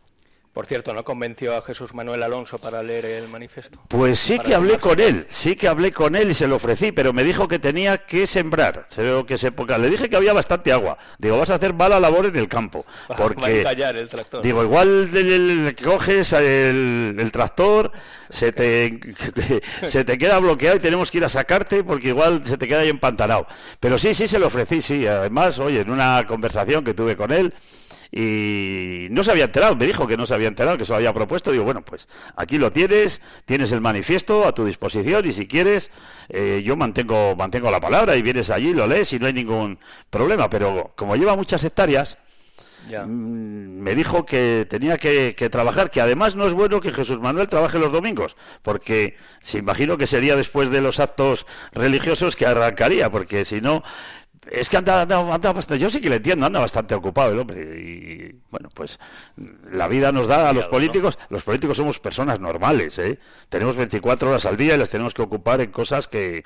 [0.53, 3.79] Por cierto, ¿no convenció a Jesús Manuel Alonso para leer el manifiesto?
[3.87, 6.91] Pues sí que hablé con él, sí que hablé con él y se lo ofrecí,
[6.91, 8.85] pero me dijo que tenía que sembrar.
[8.87, 10.99] Se veo que se Le dije que había bastante agua.
[11.17, 12.85] Digo, vas a hacer mala labor en el campo.
[13.17, 14.43] Porque, el tractor.
[14.43, 15.09] Digo, igual
[15.83, 17.91] coges el, tractor,
[18.29, 18.99] se te,
[19.87, 22.81] se te queda bloqueado y tenemos que ir a sacarte porque igual se te queda
[22.81, 23.47] ahí empantanado.
[23.79, 25.07] Pero sí, sí se lo ofrecí, sí.
[25.07, 27.53] Además, oye, en una conversación que tuve con él,
[28.15, 30.97] y no se había enterado, me dijo que no se había enterado, que se lo
[30.97, 31.51] había propuesto.
[31.51, 35.89] Digo, bueno, pues aquí lo tienes, tienes el manifiesto a tu disposición y si quieres,
[36.29, 39.79] eh, yo mantengo, mantengo la palabra y vienes allí, lo lees y no hay ningún
[40.11, 40.47] problema.
[40.47, 42.19] Pero como lleva muchas hectáreas,
[42.87, 47.19] mm, me dijo que tenía que, que, trabajar, que además no es bueno que Jesús
[47.19, 52.45] Manuel trabaje los domingos, porque se imagino que sería después de los actos religiosos que
[52.45, 53.81] arrancaría, porque si no,
[54.51, 57.79] es que anda, bastante, yo sí que le entiendo, anda bastante ocupado el hombre.
[57.79, 58.99] Y bueno, pues
[59.71, 63.19] la vida nos da a los políticos, los políticos somos personas normales, ¿eh?
[63.49, 66.43] Tenemos 24 horas al día y las tenemos que ocupar en cosas que...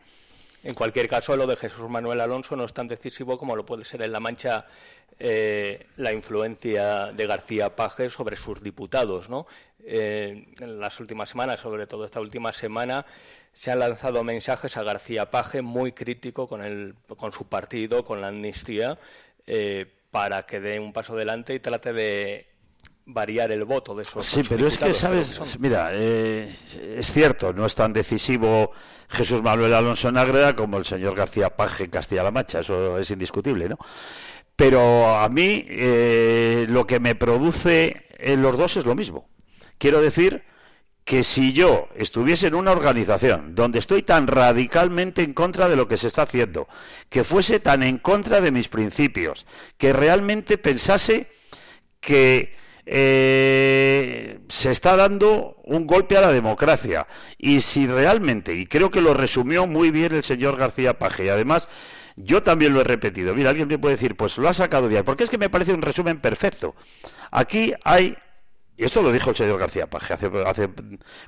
[0.63, 3.83] En cualquier caso, lo de Jesús Manuel Alonso no es tan decisivo como lo puede
[3.83, 4.65] ser en La Mancha
[5.19, 9.47] eh, la influencia de García Paje sobre sus diputados, ¿no?
[9.83, 13.05] Eh, en las últimas semanas, sobre todo esta última semana,
[13.57, 18.21] se han lanzado mensajes a García Paje muy crítico con, el, con su partido, con
[18.21, 18.99] la amnistía,
[19.47, 22.47] eh, para que dé un paso adelante y trate de
[23.07, 24.23] variar el voto de esos.
[24.27, 25.57] Sí, pero es que, ¿sabes?
[25.59, 26.53] Mira, eh,
[26.97, 28.73] es cierto, no es tan decisivo
[29.09, 33.67] Jesús Manuel Alonso Nagreda como el señor García Paje en Castilla-La Mancha, eso es indiscutible,
[33.67, 33.79] ¿no?
[34.55, 39.27] Pero a mí eh, lo que me produce en los dos es lo mismo.
[39.79, 40.43] Quiero decir
[41.07, 45.87] que si yo estuviese en una organización donde estoy tan radicalmente en contra de lo
[45.87, 46.67] que se está haciendo,
[47.09, 49.45] que fuese tan en contra de mis principios,
[49.77, 51.27] que realmente pensase
[52.01, 52.53] que
[52.85, 57.07] eh, se está dando un golpe a la democracia.
[57.37, 61.29] Y si realmente, y creo que lo resumió muy bien el señor García Paje, y
[61.29, 61.69] además
[62.17, 64.97] yo también lo he repetido, mira, alguien me puede decir, pues lo ha sacado de
[64.97, 66.75] ahí, porque es que me parece un resumen perfecto.
[67.31, 68.17] Aquí hay
[68.77, 70.69] y esto lo dijo el señor García Paje hace,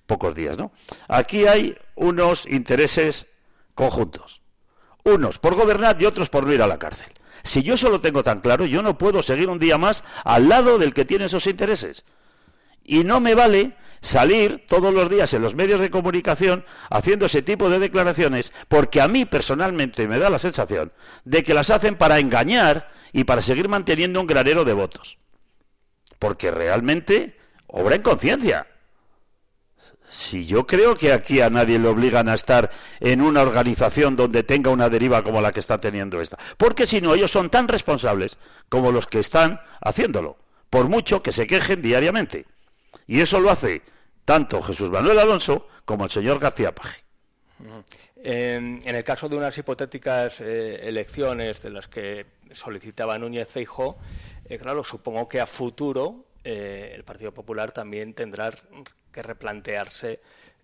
[0.06, 0.72] pocos días, ¿no?
[1.08, 3.26] Aquí hay unos intereses
[3.74, 4.42] conjuntos.
[5.04, 7.08] Unos por gobernar y otros por no ir a la cárcel.
[7.44, 10.48] Si yo eso lo tengo tan claro, yo no puedo seguir un día más al
[10.48, 12.06] lado del que tiene esos intereses.
[12.84, 17.42] Y no me vale salir todos los días en los medios de comunicación haciendo ese
[17.42, 20.92] tipo de declaraciones, porque a mí personalmente me da la sensación
[21.24, 25.18] de que las hacen para engañar y para seguir manteniendo un granero de votos.
[26.20, 27.39] Porque realmente
[27.70, 28.68] obra en conciencia.
[30.10, 34.42] Si yo creo que aquí a nadie le obligan a estar en una organización donde
[34.42, 36.38] tenga una deriva como la que está teniendo esta.
[36.58, 38.38] Porque si no, ellos son tan responsables
[38.70, 40.38] como los que están haciéndolo.
[40.70, 42.48] Por mucho que se quejen diariamente.
[43.06, 43.84] Y eso lo hace
[44.26, 47.04] tanto Jesús Manuel Alonso como el señor García Paje.
[48.16, 53.98] En, el caso de unas hipotéticas eh, elecciones de las que solicitaba Núñez Feijo,
[54.46, 58.52] eh, claro, supongo que a futuro eh, el Partido Popular también tendrá
[59.12, 60.20] que replantearse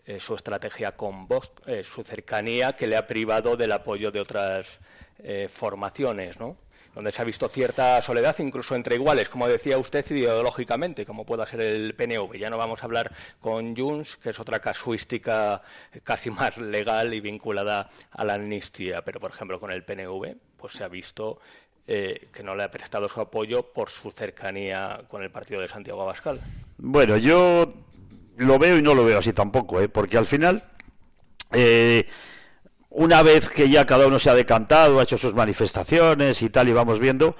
[0.08, 4.20] eh, su estrategia con Vox, eh, su cercanía que le ha privado del apoyo de
[4.20, 4.80] otras
[5.48, 6.58] formaciones, ¿no?
[6.94, 11.46] donde se ha visto cierta soledad, incluso entre iguales, como decía usted, ideológicamente, como pueda
[11.46, 12.38] ser el PNV.
[12.38, 15.62] Ya no vamos a hablar con Junts, que es otra casuística
[16.04, 20.74] casi más legal y vinculada a la amnistía, pero, por ejemplo, con el PNV, pues
[20.74, 21.40] se ha visto
[21.88, 25.68] eh, que no le ha prestado su apoyo por su cercanía con el partido de
[25.68, 26.42] Santiago Abascal.
[26.78, 27.74] Bueno, yo
[28.38, 29.90] lo veo y no lo veo así tampoco, ¿eh?
[29.90, 30.64] porque al final,
[31.52, 32.06] eh,
[32.90, 36.70] una vez que ya cada uno se ha decantado, ha hecho sus manifestaciones y tal,
[36.70, 37.36] y vamos viendo,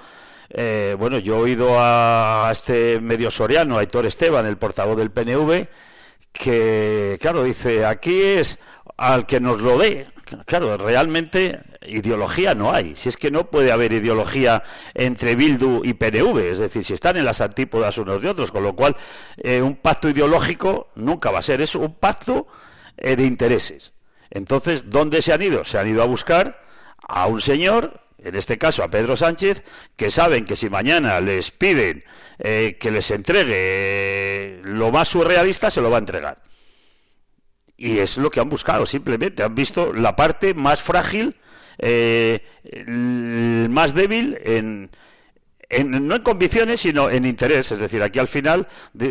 [0.50, 5.10] eh, bueno, yo he oído a este medio soriano, a Héctor Esteban, el portavoz del
[5.10, 5.66] PNV,
[6.32, 8.58] que, claro, dice, aquí es
[8.96, 10.06] al que nos lo dé,
[10.44, 12.96] claro, realmente ideología no hay.
[12.96, 14.62] Si es que no puede haber ideología
[14.94, 18.62] entre Bildu y PNV, es decir, si están en las antípodas unos de otros, con
[18.62, 18.96] lo cual
[19.38, 22.46] eh, un pacto ideológico nunca va a ser, es un pacto
[22.96, 23.92] eh, de intereses.
[24.30, 25.64] Entonces, ¿dónde se han ido?
[25.64, 26.62] Se han ido a buscar
[26.98, 29.62] a un señor, en este caso a Pedro Sánchez,
[29.96, 32.04] que saben que si mañana les piden
[32.38, 36.42] eh, que les entregue lo más surrealista, se lo va a entregar.
[37.76, 39.42] Y es lo que han buscado, simplemente.
[39.42, 41.36] Han visto la parte más frágil,
[41.78, 42.40] eh,
[43.68, 44.90] más débil en,
[45.86, 47.72] no en convicciones, sino en interés.
[47.72, 48.68] Es decir, aquí al final,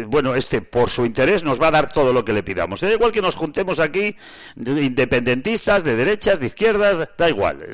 [0.07, 2.81] bueno, este por su interés nos va a dar todo lo que le pidamos.
[2.81, 4.15] Da igual que nos juntemos aquí,
[4.55, 7.67] independentistas, de derechas, de izquierdas, da igual.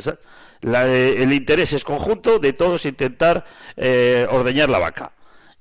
[0.63, 3.45] Eh, el interés es conjunto de todos intentar
[3.77, 5.13] eh, ordeñar la vaca.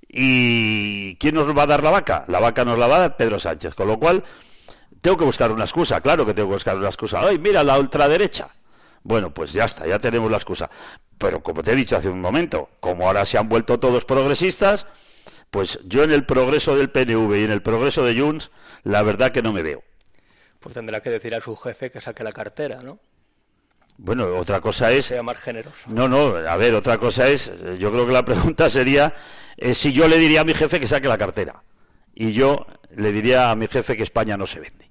[0.08, 2.24] ¿Y quién nos va a dar la vaca?
[2.26, 3.74] La vaca nos la va a dar Pedro Sánchez.
[3.74, 4.24] Con lo cual,
[5.00, 7.20] tengo que buscar una excusa, claro que tengo que buscar una excusa.
[7.20, 8.48] ¡Ay, mira la ultraderecha!
[9.02, 10.70] Bueno, pues ya está, ya tenemos la excusa.
[11.16, 14.86] Pero como te he dicho hace un momento, como ahora se han vuelto todos progresistas,
[15.50, 18.50] pues yo en el progreso del PNV y en el progreso de Junts,
[18.82, 19.82] la verdad que no me veo.
[20.60, 22.98] Pues tendrá que decir a su jefe que saque la cartera, ¿no?
[23.96, 25.06] Bueno, otra cosa es...
[25.06, 25.88] Sea más generoso.
[25.88, 29.14] No, no, a ver, otra cosa es, yo creo que la pregunta sería
[29.56, 31.62] eh, si yo le diría a mi jefe que saque la cartera.
[32.14, 34.89] Y yo le diría a mi jefe que España no se vende.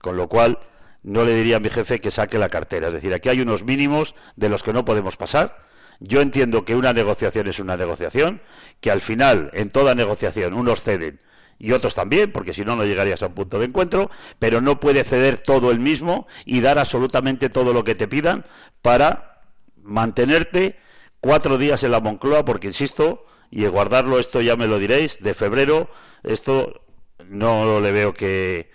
[0.00, 0.58] Con lo cual,
[1.02, 2.88] no le diría a mi jefe que saque la cartera.
[2.88, 5.66] Es decir, aquí hay unos mínimos de los que no podemos pasar.
[6.00, 8.40] Yo entiendo que una negociación es una negociación,
[8.80, 11.20] que al final, en toda negociación, unos ceden
[11.58, 14.80] y otros también, porque si no, no llegarías a un punto de encuentro, pero no
[14.80, 18.46] puede ceder todo el mismo y dar absolutamente todo lo que te pidan
[18.80, 19.42] para
[19.82, 20.78] mantenerte
[21.20, 25.34] cuatro días en la Moncloa, porque insisto, y guardarlo, esto ya me lo diréis, de
[25.34, 25.90] febrero,
[26.22, 26.80] esto
[27.28, 28.70] no le veo que,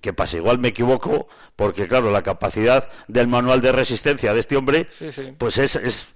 [0.00, 0.38] que pase.
[0.38, 4.88] Igual me equivoco, porque claro, la capacidad del manual de resistencia de este hombre,
[5.38, 6.08] pues es, es,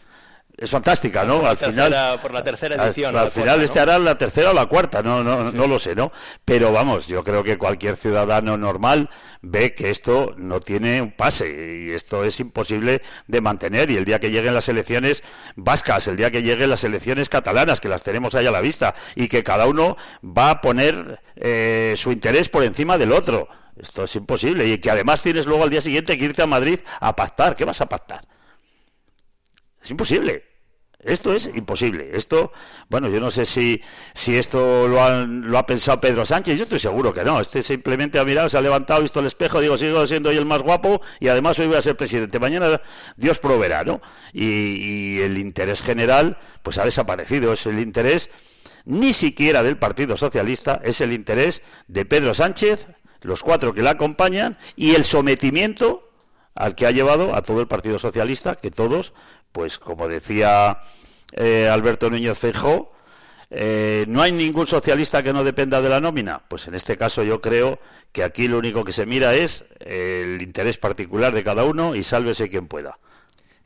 [0.57, 1.45] es, fantástica, ¿no?
[1.45, 3.17] al final, por la tercera edición.
[3.17, 6.13] Al, final este hará la tercera o la cuarta, no, no, no lo sé, ¿no?
[6.45, 9.11] Pero vamos, yo creo que cualquier ciudadano normal
[9.43, 13.91] ve que esto no tiene un pase y esto es imposible de mantener.
[13.91, 15.25] Y el día que lleguen las elecciones
[15.57, 18.95] vascas, el día que lleguen las elecciones catalanas, que las tenemos ahí a la vista,
[19.17, 24.05] y que cada uno va a poner eh, su interés por encima del otro esto
[24.05, 24.67] es imposible.
[24.67, 27.55] Y que además tienes luego al día siguiente que irte a Madrid a pactar.
[27.55, 28.27] ¿Qué vas a pactar?
[29.83, 30.45] Es imposible.
[31.05, 32.13] Esto es imposible.
[32.15, 32.51] Esto,
[32.89, 33.83] bueno, yo no sé si,
[34.15, 36.57] si esto lo, lo ha pensado Pedro Sánchez.
[36.57, 37.41] Yo estoy seguro que no.
[37.41, 40.47] Este simplemente ha mirado, se ha levantado, visto el espejo, digo, sigo siendo yo el
[40.47, 42.39] más guapo y además hoy voy a ser presidente.
[42.39, 42.81] Mañana
[43.17, 44.01] Dios proveerá, ¿no?
[44.33, 47.53] Y, y el interés general, pues ha desaparecido.
[47.53, 48.31] Es el interés
[48.87, 52.89] ni siquiera del Partido Socialista, es el interés de Pedro Sánchez,
[53.25, 56.11] los cuatro que la acompañan y el sometimiento
[56.55, 59.13] al que ha llevado a todo el Partido Socialista, que todos,
[59.51, 60.81] pues como decía
[61.33, 62.93] eh, Alberto Núñez Feijóo,
[63.57, 66.43] eh, ¿No hay ningún socialista que no dependa de la nómina?
[66.49, 67.79] Pues en este caso yo creo
[68.11, 72.03] que aquí lo único que se mira es el interés particular de cada uno y
[72.03, 72.99] sálvese quien pueda.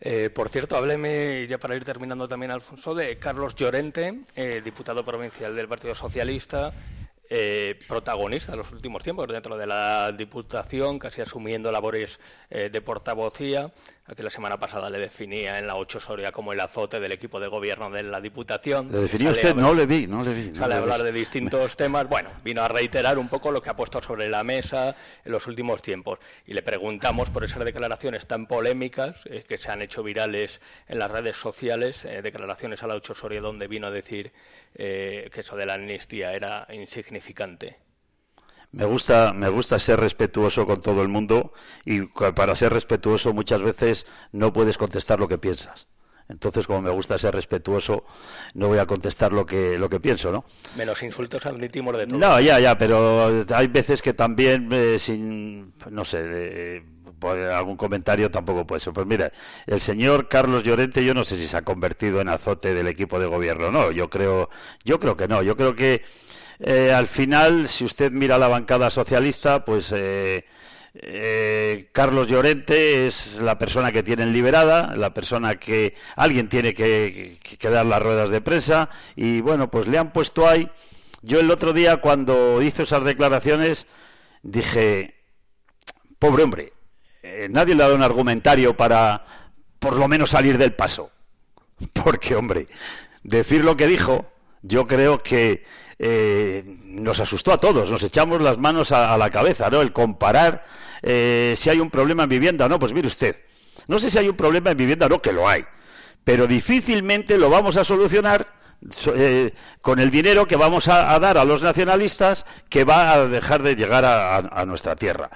[0.00, 4.24] Eh, por cierto, hábleme, ya para ir terminando también, Alfonso, de Carlos Llorente,
[4.62, 6.72] diputado provincial del Partido Socialista,
[7.30, 12.20] eh, protagonista de los últimos tiempos dentro de la Diputación, casi asumiendo labores
[12.50, 13.72] eh, de portavocía.
[14.10, 17.38] Aquí la semana pasada le definía en la 8 Soria como el azote del equipo
[17.38, 18.90] de gobierno de la Diputación.
[18.90, 19.54] ¿Le definió usted?
[19.54, 20.54] No le vi, no le vi.
[20.54, 22.08] sale a hablar de distintos temas.
[22.08, 24.96] Bueno, vino a reiterar un poco lo que ha puesto sobre la mesa
[25.26, 26.20] en los últimos tiempos.
[26.46, 31.00] Y le preguntamos por esas declaraciones tan polémicas eh, que se han hecho virales en
[31.00, 34.32] las redes sociales, eh, declaraciones a la 8 Soria donde vino a decir
[34.74, 37.76] eh, que eso de la amnistía era insignificante.
[38.72, 41.52] Me gusta, me gusta ser respetuoso con todo el mundo
[41.84, 45.88] y para ser respetuoso muchas veces no puedes contestar lo que piensas.
[46.28, 48.04] Entonces, como me gusta ser respetuoso,
[48.52, 50.44] no voy a contestar lo que lo que pienso, ¿no?
[50.76, 52.18] Menos insultos admitimos de todo.
[52.18, 56.82] No, ya, ya, pero hay veces que también eh, sin, no sé, eh,
[57.26, 58.92] algún comentario tampoco puede ser.
[58.92, 59.32] Pues mira,
[59.66, 63.18] el señor Carlos Llorente, yo no sé si se ha convertido en azote del equipo
[63.18, 63.90] de gobierno, no.
[63.90, 64.50] Yo creo,
[64.84, 65.42] yo creo que no.
[65.42, 66.02] Yo creo que
[66.60, 70.44] eh, al final, si usted mira la bancada socialista, pues eh,
[70.94, 77.38] eh, Carlos Llorente es la persona que tienen liberada, la persona que alguien tiene que,
[77.62, 80.68] dar las ruedas de prensa y bueno, pues le han puesto ahí.
[81.22, 83.86] Yo el otro día cuando hizo esas declaraciones
[84.42, 85.14] dije,
[86.18, 86.72] pobre hombre,
[87.50, 89.24] nadie le ha dado un argumentario para
[89.78, 91.12] por lo menos salir del paso.
[92.04, 92.66] Porque hombre,
[93.22, 94.26] decir lo que dijo,
[94.62, 95.64] yo creo que
[95.98, 99.80] eh, nos asustó a todos, nos echamos las manos a, la cabeza, ¿no?
[99.80, 100.64] El comparar
[101.02, 103.36] eh, si hay un problema en vivienda o no, pues mire usted,
[103.86, 105.64] no sé si hay un problema en vivienda o no, que lo hay,
[106.24, 108.58] pero difícilmente lo vamos a solucionar
[109.16, 113.62] eh, con el dinero que vamos a, dar a los nacionalistas que va a dejar
[113.64, 115.30] de llegar a, nuestra tierra.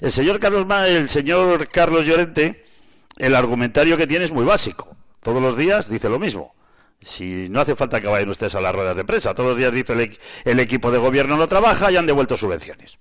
[0.00, 2.64] El señor Carlos, el señor Carlos Llorente,
[3.18, 4.96] el argumentario que tiene es muy básico.
[5.20, 6.54] Todos los días dice lo mismo.
[7.02, 9.72] Si no hace falta que vayan ustedes a las ruedas de prensa, todos los días
[9.72, 10.10] dice
[10.44, 12.98] el, equipo de gobierno no trabaja y han devuelto subvenciones.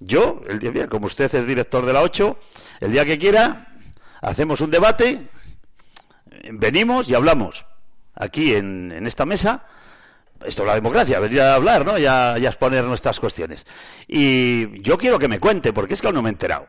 [0.00, 2.38] Yo, el día, como usted es director de la 8,
[2.80, 3.78] el día que quiera,
[4.20, 5.28] hacemos un debate,
[6.52, 7.64] venimos y hablamos
[8.14, 9.64] aquí en, esta mesa.
[10.44, 11.96] Esto es la democracia, venir a hablar, ¿no?
[11.96, 13.64] Y a, exponer nuestras cuestiones.
[14.06, 16.68] Y yo quiero que me cuente, porque es que aún no me he enterado.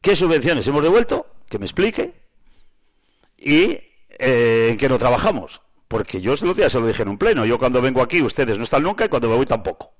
[0.00, 1.26] ¿Qué subvenciones hemos devuelto?
[1.48, 2.14] Que me explique.
[3.36, 3.91] Y
[4.22, 5.60] eh, en qué no trabajamos.
[5.88, 7.44] Porque yo el otro día se lo dije en un pleno.
[7.44, 9.92] Yo cuando vengo aquí, ustedes no están nunca y cuando me voy tampoco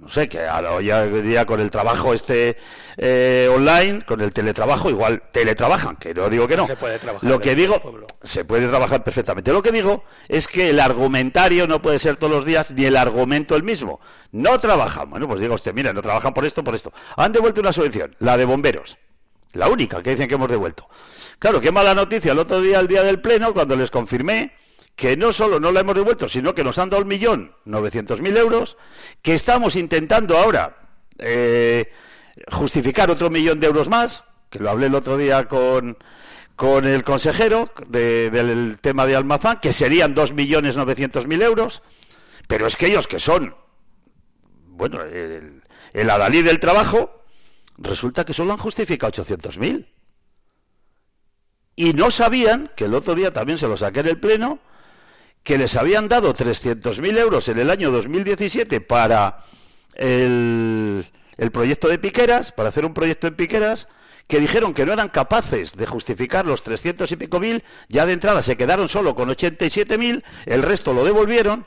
[0.00, 0.38] no sé, que
[0.82, 2.56] ya día con el trabajo este
[2.96, 6.66] eh, online, con el teletrabajo, igual teletrabajan, que no digo que no.
[6.66, 7.80] Se puede trabajar Lo que digo,
[8.22, 9.52] se puede trabajar perfectamente.
[9.52, 12.96] Lo que digo es que el argumentario no puede ser todos los días ni el
[12.96, 14.00] argumento el mismo.
[14.30, 15.10] No trabajan.
[15.10, 16.92] Bueno, pues digo usted, mira, no trabajan por esto, por esto.
[17.16, 18.98] Han devuelto una subvención, la de bomberos.
[19.54, 20.88] La única que dicen que hemos devuelto.
[21.38, 24.52] Claro, qué mala noticia el otro día, el día del pleno, cuando les confirmé
[24.96, 28.20] que no solo no la hemos devuelto, sino que nos han dado un millón novecientos
[28.20, 28.76] mil euros,
[29.22, 30.76] que estamos intentando ahora
[31.18, 31.92] eh,
[32.50, 35.96] justificar otro millón de euros más, que lo hablé el otro día con,
[36.56, 41.82] con el consejero del tema de Almazán, que serían dos millones novecientos mil euros,
[42.48, 43.54] pero es que ellos que son,
[44.66, 45.62] bueno, el,
[45.92, 47.22] el adalí del trabajo,
[47.76, 49.86] resulta que solo han justificado ochocientos mil.
[51.78, 54.58] Y no sabían, que el otro día también se lo saqué en el Pleno,
[55.44, 59.44] que les habían dado 300.000 euros en el año 2017 para
[59.94, 61.06] el,
[61.36, 63.86] el proyecto de Piqueras, para hacer un proyecto en Piqueras,
[64.26, 68.14] que dijeron que no eran capaces de justificar los 300 y pico mil, ya de
[68.14, 71.64] entrada se quedaron solo con 87.000, el resto lo devolvieron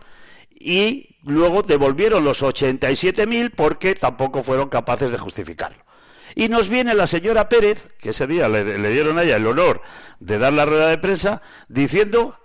[0.50, 5.86] y luego devolvieron los 87.000 porque tampoco fueron capaces de justificarlo.
[6.36, 9.48] Y nos viene la señora Pérez, que ese día le, le, dieron a ella el
[9.48, 9.82] honor
[10.20, 12.38] de dar la rueda de prensa, diciendo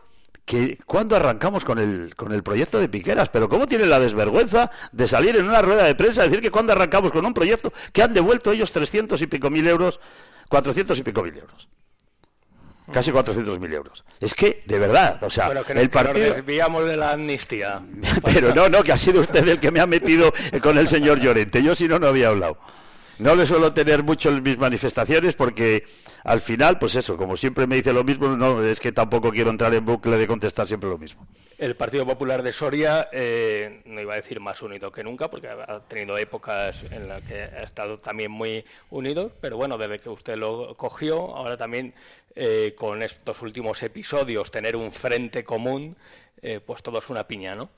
[0.47, 4.71] que cuando arrancamos con el, con el proyecto de Piqueras, pero ¿cómo tiene la desvergüenza
[4.93, 7.73] de salir en una rueda de prensa a decir que cuando arrancamos con un proyecto
[7.93, 9.99] que han devuelto ellos 300 y pico mil euros,
[10.49, 11.69] 400 y pico mil euros?
[12.93, 14.05] Casi 400 mil euros.
[14.21, 16.35] Es que, de verdad, o sea, el partido...
[16.35, 17.83] desviamos de la amnistía.
[18.25, 20.33] pero no, no, que ha sido usted el que me ha metido
[20.63, 21.61] con el señor Llorente.
[21.61, 22.59] Yo si no, no había hablado.
[23.19, 25.85] No le suelo tener mucho en mis manifestaciones porque
[26.25, 29.51] al final, pues eso, como siempre me dice lo mismo, no es que tampoco quiero
[29.51, 31.27] entrar en bucle de contestar siempre lo mismo.
[31.57, 35.49] El Partido Popular de Soria, eh, no iba a decir más unido que nunca, porque
[35.49, 40.11] ha tenido épocas en las que ha estado también muy unido, pero bueno, desde que
[40.11, 41.95] usted lo cogió, ahora también
[42.35, 45.97] eh, con estos últimos episodios, tener un frente común,
[46.43, 47.71] eh, pues todo es una piña, ¿no?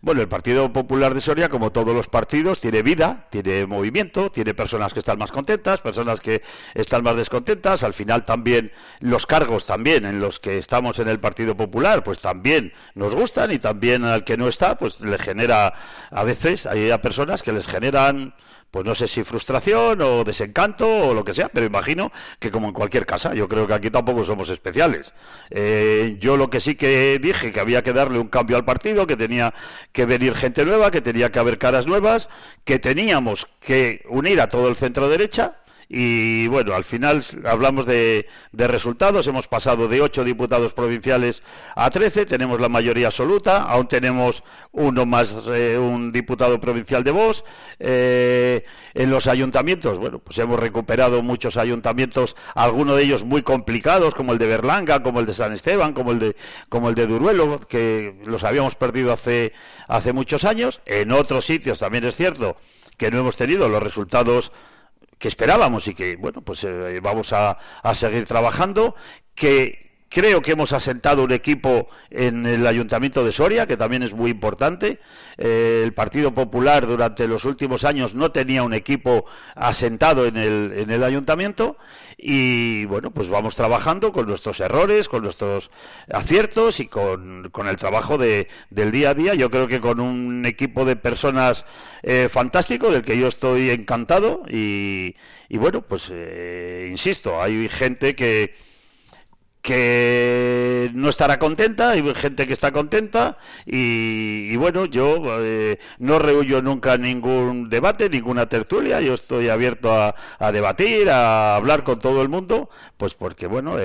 [0.00, 4.52] Bueno, el Partido Popular de Soria, como todos los partidos, tiene vida, tiene movimiento, tiene
[4.52, 6.42] personas que están más contentas, personas que
[6.74, 7.84] están más descontentas.
[7.84, 12.20] Al final también los cargos también en los que estamos en el Partido Popular, pues
[12.20, 15.72] también nos gustan y también al que no está, pues le genera
[16.10, 18.34] a veces hay a personas que les generan
[18.72, 22.10] pues no sé si frustración o desencanto o lo que sea, pero imagino
[22.40, 25.12] que como en cualquier casa, yo creo que aquí tampoco somos especiales.
[25.50, 29.06] Eh, yo lo que sí que dije que había que darle un cambio al partido,
[29.06, 29.52] que tenía
[29.92, 32.30] que venir gente nueva, que tenía que haber caras nuevas,
[32.64, 35.61] que teníamos que unir a todo el centro derecha,
[35.94, 39.26] y bueno, al final hablamos de, resultados.
[39.26, 41.42] Hemos pasado de ocho diputados provinciales
[41.76, 42.24] a trece.
[42.24, 43.64] Tenemos la mayoría absoluta.
[43.64, 47.44] Aún tenemos uno más, eh, un diputado provincial de voz.
[47.78, 48.64] Eh,
[48.94, 54.32] en los ayuntamientos, bueno, pues hemos recuperado muchos ayuntamientos, algunos de ellos muy complicados, como
[54.32, 56.36] el de Berlanga, como el de San Esteban, como el de,
[56.70, 59.52] como el de Duruelo, que los habíamos perdido hace,
[59.88, 60.80] hace muchos años.
[60.86, 62.56] En otros sitios también es cierto
[62.96, 64.52] que no hemos tenido los resultados
[65.22, 68.96] que esperábamos y que, bueno, pues eh, vamos a, a seguir trabajando,
[69.36, 74.12] que Creo que hemos asentado un equipo en el Ayuntamiento de Soria, que también es
[74.12, 74.98] muy importante.
[75.38, 80.74] Eh, el Partido Popular durante los últimos años no tenía un equipo asentado en el,
[80.76, 81.78] en el Ayuntamiento
[82.18, 85.70] y bueno, pues vamos trabajando con nuestros errores, con nuestros
[86.12, 89.34] aciertos y con, el trabajo de, del día a día.
[89.34, 91.64] Yo creo que con un equipo de personas
[92.02, 95.14] eh, fantástico, del que yo estoy encantado y,
[95.50, 98.54] bueno, pues eh, insisto, hay gente que
[99.62, 106.60] que no estará contenta, hay gente que está contenta y, bueno, yo eh, no rehuyo
[106.60, 112.28] nunca ningún debate, ninguna tertulia, yo estoy abierto a, debatir, a hablar con todo el
[112.28, 113.76] mundo, pues porque bueno,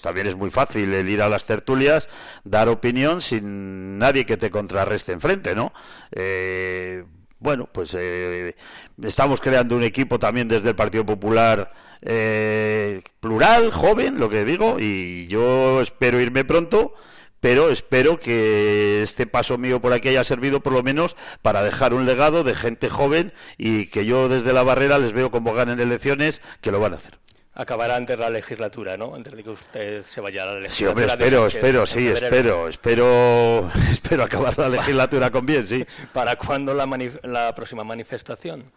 [0.00, 2.08] también es muy fácil el ir a las tertulias,
[2.44, 5.72] dar opinión sin nadie que te contrarreste enfrente, ¿no?
[6.12, 7.04] Eh,
[7.44, 8.56] bueno, pues eh,
[9.02, 14.78] estamos creando un equipo también desde el Partido Popular eh, plural, joven, lo que digo,
[14.80, 16.94] y yo espero irme pronto,
[17.40, 21.92] pero espero que este paso mío por aquí haya servido por lo menos para dejar
[21.92, 25.80] un legado de gente joven y que yo desde la barrera les veo como ganen
[25.80, 27.18] elecciones, que lo van a hacer
[27.54, 29.14] acabará antes la legislatura, ¿no?
[29.14, 30.76] Antes de que usted se vaya a la legislatura.
[30.76, 35.84] Sí, hombre, espero, espero, sí, espero, espero, espero acabar la legislatura con bien, sí.
[36.12, 36.86] ¿Para cuándo la,
[37.22, 38.72] la próxima manifestación?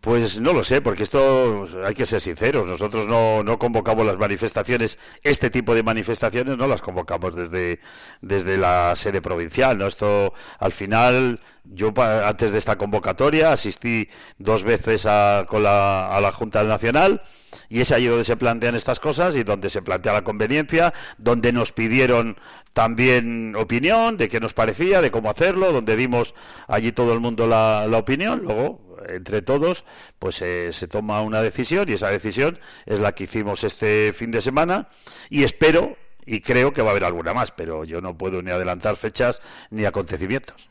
[0.00, 2.66] Pues no lo sé, porque esto hay que ser sinceros.
[2.66, 7.80] Nosotros no, no convocamos las manifestaciones, este tipo de manifestaciones no las convocamos desde,
[8.22, 9.76] desde la sede provincial.
[9.76, 9.86] ¿no?
[9.86, 11.92] Esto al final, yo
[12.24, 17.20] antes de esta convocatoria asistí dos veces a, con la, a la Junta Nacional
[17.68, 21.52] y es ahí donde se plantean estas cosas y donde se plantea la conveniencia, donde
[21.52, 22.38] nos pidieron
[22.72, 26.34] también opinión de qué nos parecía, de cómo hacerlo, donde dimos
[26.68, 28.42] allí todo el mundo la, la opinión.
[28.44, 29.84] Luego entre todos,
[30.18, 34.30] pues eh, se toma una decisión y esa decisión es la que hicimos este fin
[34.30, 34.88] de semana
[35.28, 35.96] y espero
[36.26, 39.40] y creo que va a haber alguna más, pero yo no puedo ni adelantar fechas
[39.70, 40.68] ni acontecimientos.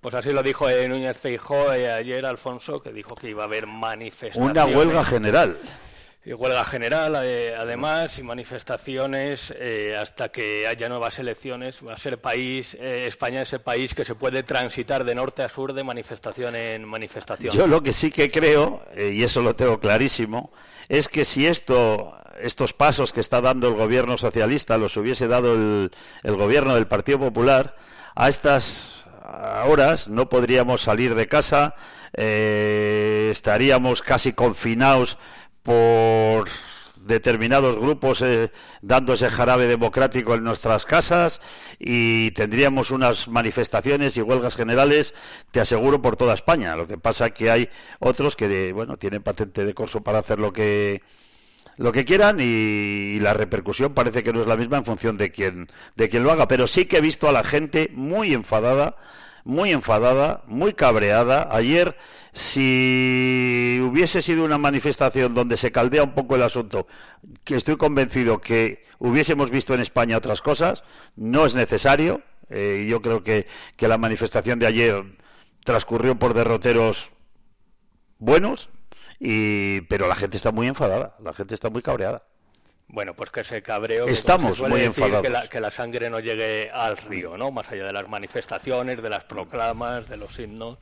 [0.00, 3.46] Pues así lo dijo eh, Núñez Feijó eh, ayer, Alfonso, que dijo que iba a
[3.46, 4.50] haber manifestaciones.
[4.50, 5.58] Una huelga general
[6.26, 11.78] huelga general, eh, además, y manifestaciones eh, hasta que haya nuevas elecciones.
[11.86, 15.42] Va a ser país, eh, España es el país que se puede transitar de norte
[15.42, 17.54] a sur de manifestación en manifestación.
[17.54, 20.52] Yo lo que sí que creo, y eso lo tengo clarísimo,
[20.88, 25.54] es que si esto, estos pasos que está dando el gobierno socialista los hubiese dado
[25.54, 25.90] el,
[26.22, 27.76] el gobierno del Partido Popular,
[28.14, 29.06] a estas
[29.64, 31.76] horas no podríamos salir de casa,
[32.12, 35.16] estaríamos casi confinados
[35.62, 36.48] por
[37.10, 38.50] determinados grupos eh,
[38.82, 41.40] dando ese jarabe democrático en nuestras casas
[41.78, 45.14] y tendríamos unas manifestaciones y huelgas generales,
[45.50, 46.76] te aseguro, por toda España.
[46.76, 50.52] Lo que pasa que hay otros que, bueno, tienen patente de corso para hacer lo
[50.52, 51.02] que
[51.76, 55.30] lo que quieran y, la repercusión parece que no es la misma en función de
[55.30, 58.96] quién de quién lo haga, pero sí que he visto a la gente muy enfadada
[59.44, 61.48] muy enfadada, muy cabreada.
[61.50, 61.96] Ayer,
[62.32, 66.86] si hubiese sido una manifestación donde se caldea un poco el asunto,
[67.44, 70.84] que estoy convencido que hubiésemos visto en España otras cosas,
[71.16, 72.22] no es necesario.
[72.48, 75.04] Eh, yo creo que, que la manifestación de ayer
[75.64, 77.10] transcurrió por derroteros
[78.18, 78.70] buenos,
[79.18, 82.24] y, pero la gente está muy enfadada, la gente está muy cabreada.
[82.92, 84.08] Bueno, pues que ese cabreo...
[84.08, 85.22] Estamos muy enfadados.
[85.22, 87.52] Que la, que la, sangre no llegue al río, ¿no?
[87.52, 90.78] Más allá de las manifestaciones, de las proclamas, de los himnos,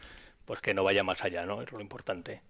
[0.46, 1.60] pues que no vaya más allá, ¿no?
[1.60, 2.40] Es lo importante.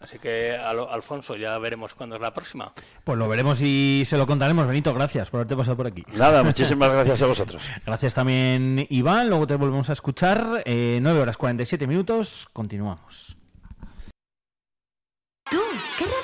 [0.00, 2.72] Así que, Alfonso, ya veremos cuándo es la próxima.
[3.04, 4.66] Pues lo veremos y se lo contaremos.
[4.66, 6.04] Benito, gracias por haberte pasado por aquí.
[6.12, 7.70] Nada, muchísimas gracias a vosotros.
[7.86, 9.28] Gracias también, Iván.
[9.28, 10.62] Luego te volvemos a escuchar.
[10.64, 12.48] Eh, 9 horas 47 minutos.
[12.52, 13.36] Continuamos.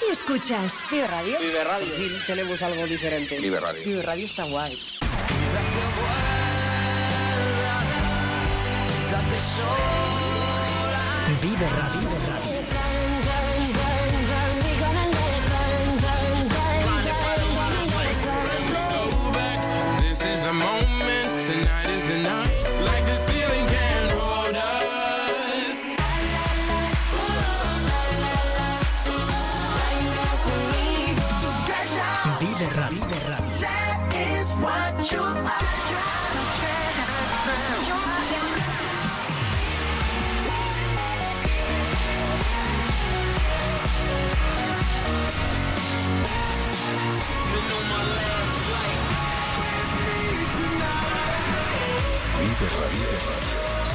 [0.09, 0.73] ¿Tú qué radio escuchas?
[0.91, 1.39] Vive Radio.
[1.39, 1.87] Vive Radio.
[1.95, 3.39] Sí, tenemos algo diferente.
[3.41, 3.83] Vive Radio.
[3.85, 4.73] Vive Radio está guay.
[11.43, 12.01] Vive Radio.
[12.01, 12.89] Vive Radio.
[20.01, 20.98] This is the moment,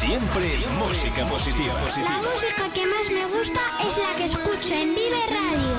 [0.05, 1.73] Siempre música positiva.
[2.03, 5.77] La música que más me gusta es la que escucho en Vive Radio.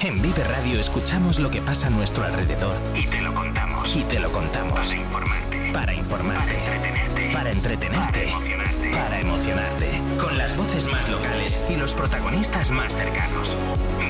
[0.00, 2.78] En Vive Radio escuchamos lo que pasa a nuestro alrededor.
[2.94, 3.96] Y te lo contamos.
[3.96, 4.88] Y te lo contamos.
[4.88, 5.72] Para informarte.
[5.72, 6.54] Para informarte.
[6.54, 7.32] Para entretenerte.
[7.32, 8.26] Para entretenerte.
[8.30, 8.55] Para
[8.96, 13.54] para emocionarte, con las voces más locales y los protagonistas más cercanos.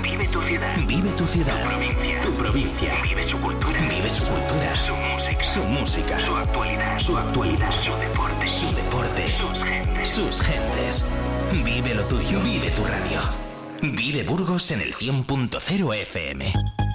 [0.03, 0.77] Vive tu ciudad.
[0.87, 1.61] Vive tu ciudad.
[1.63, 2.21] Tu provincia.
[2.23, 2.95] Tu provincia.
[3.03, 3.81] Vive su cultura.
[3.81, 4.77] Vive su cultura.
[4.77, 5.45] Su música.
[5.45, 6.21] Su música.
[6.21, 6.99] Su actualidad.
[6.99, 7.73] Su actualidad.
[7.73, 8.47] Su deporte.
[8.47, 9.29] Su deporte.
[9.29, 10.09] Sus gentes.
[10.09, 11.05] Sus gentes.
[11.65, 12.41] Vive lo tuyo.
[12.43, 13.21] Vive tu radio.
[13.83, 16.86] Vive Burgos en el 100.0 FM.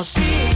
[0.00, 0.49] não sei.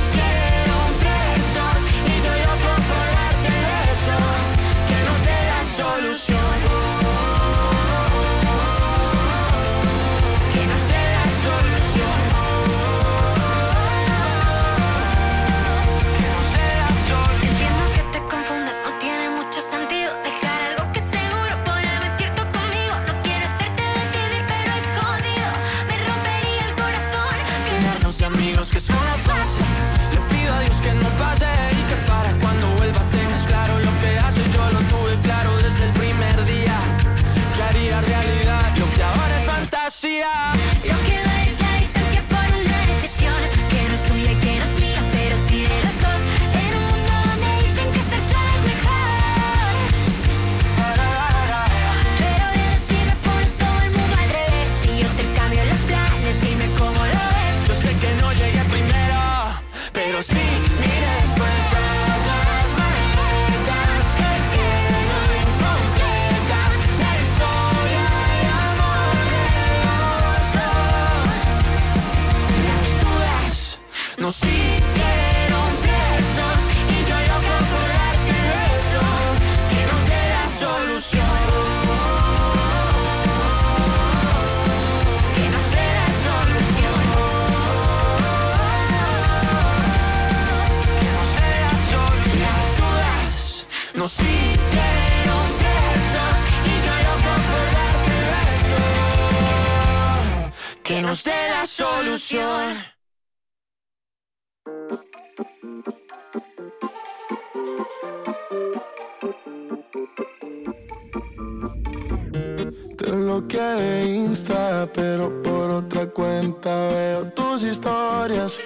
[112.97, 118.61] Te bloqueé de Insta, pero por otra cuenta veo tus historias.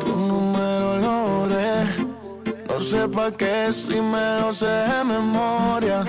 [0.00, 1.24] Tu número lo
[2.74, 6.04] no sé pa' qué si me lo sé de memoria.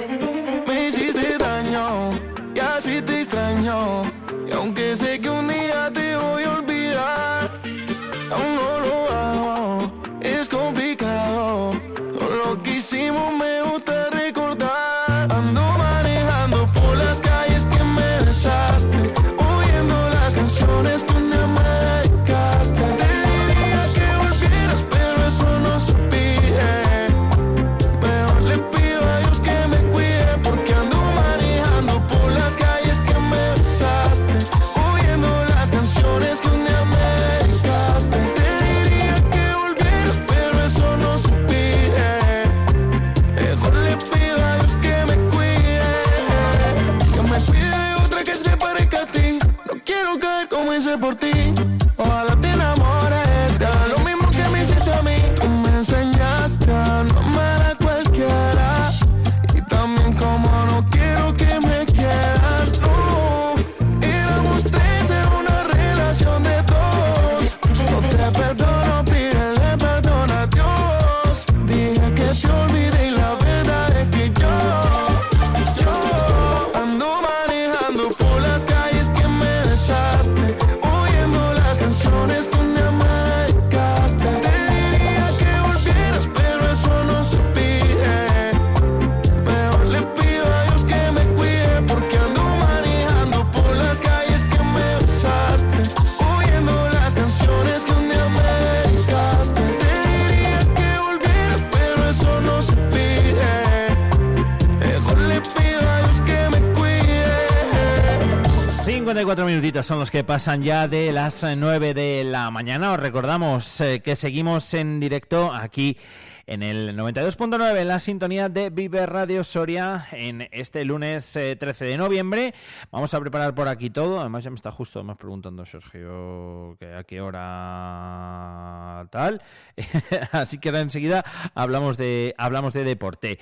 [109.26, 112.92] 54 minutitos son los que pasan ya de las eh, 9 de la mañana.
[112.92, 115.98] Os recordamos eh, que seguimos en directo aquí
[116.46, 121.86] en el 92.9 en la sintonía de Vive Radio Soria en este lunes eh, 13
[121.86, 122.54] de noviembre.
[122.92, 124.20] Vamos a preparar por aquí todo.
[124.20, 129.42] Además ya me está justo más preguntando Sergio que a qué hora tal.
[130.34, 133.40] Así que ahora enseguida hablamos de hablamos de deporte.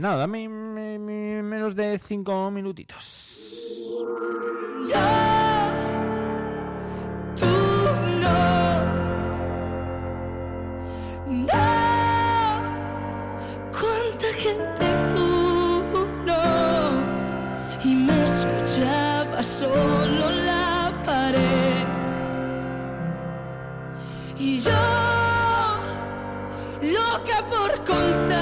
[0.00, 3.29] Nada, menos de 5 minutitos.
[3.50, 3.56] Yo,
[7.34, 7.46] tú
[8.20, 8.38] no,
[11.26, 11.66] no,
[13.72, 17.02] cuánta gente tú no,
[17.84, 21.86] y me escuchaba solo la pared,
[24.38, 24.70] y yo,
[26.80, 28.39] loca por contar.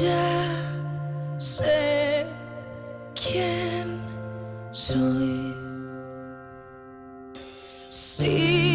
[0.00, 0.54] Ya
[1.38, 2.24] sé
[3.16, 4.00] quién
[4.70, 5.56] soy.
[7.90, 8.67] Sí.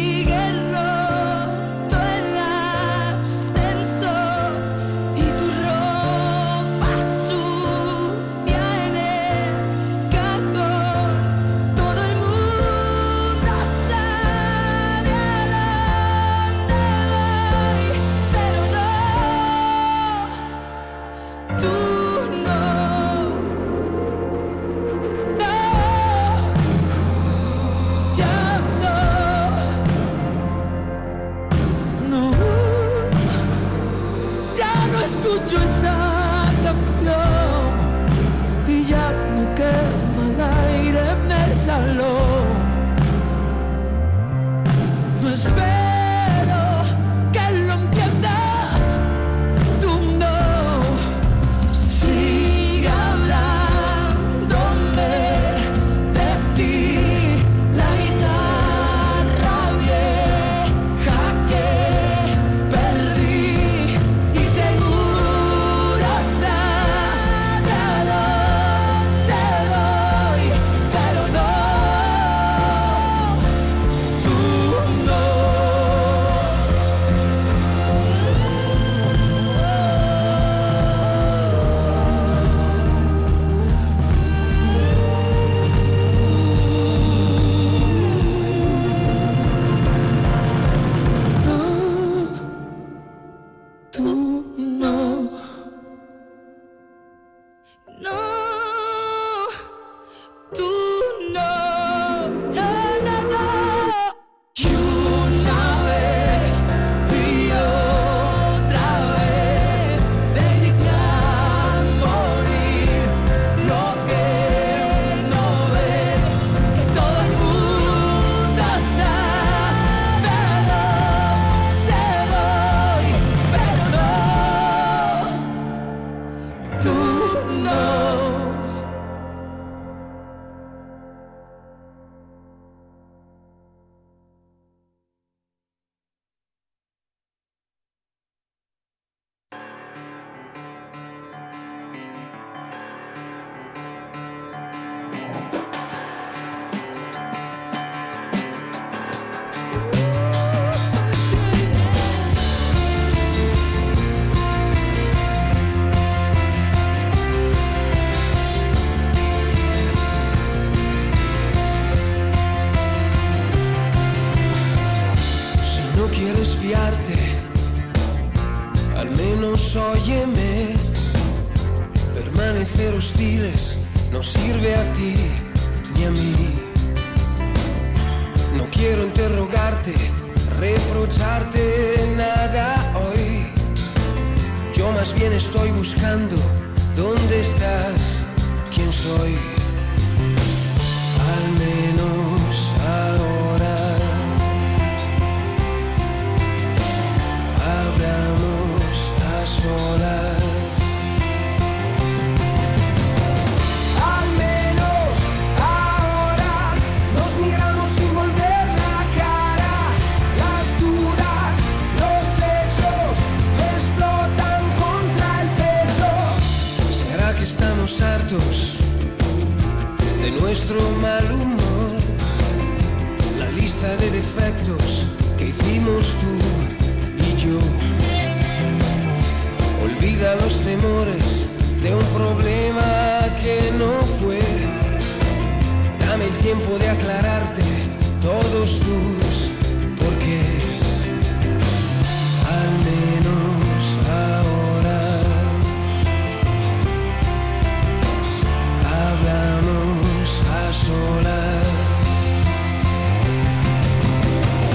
[35.42, 36.03] Chúa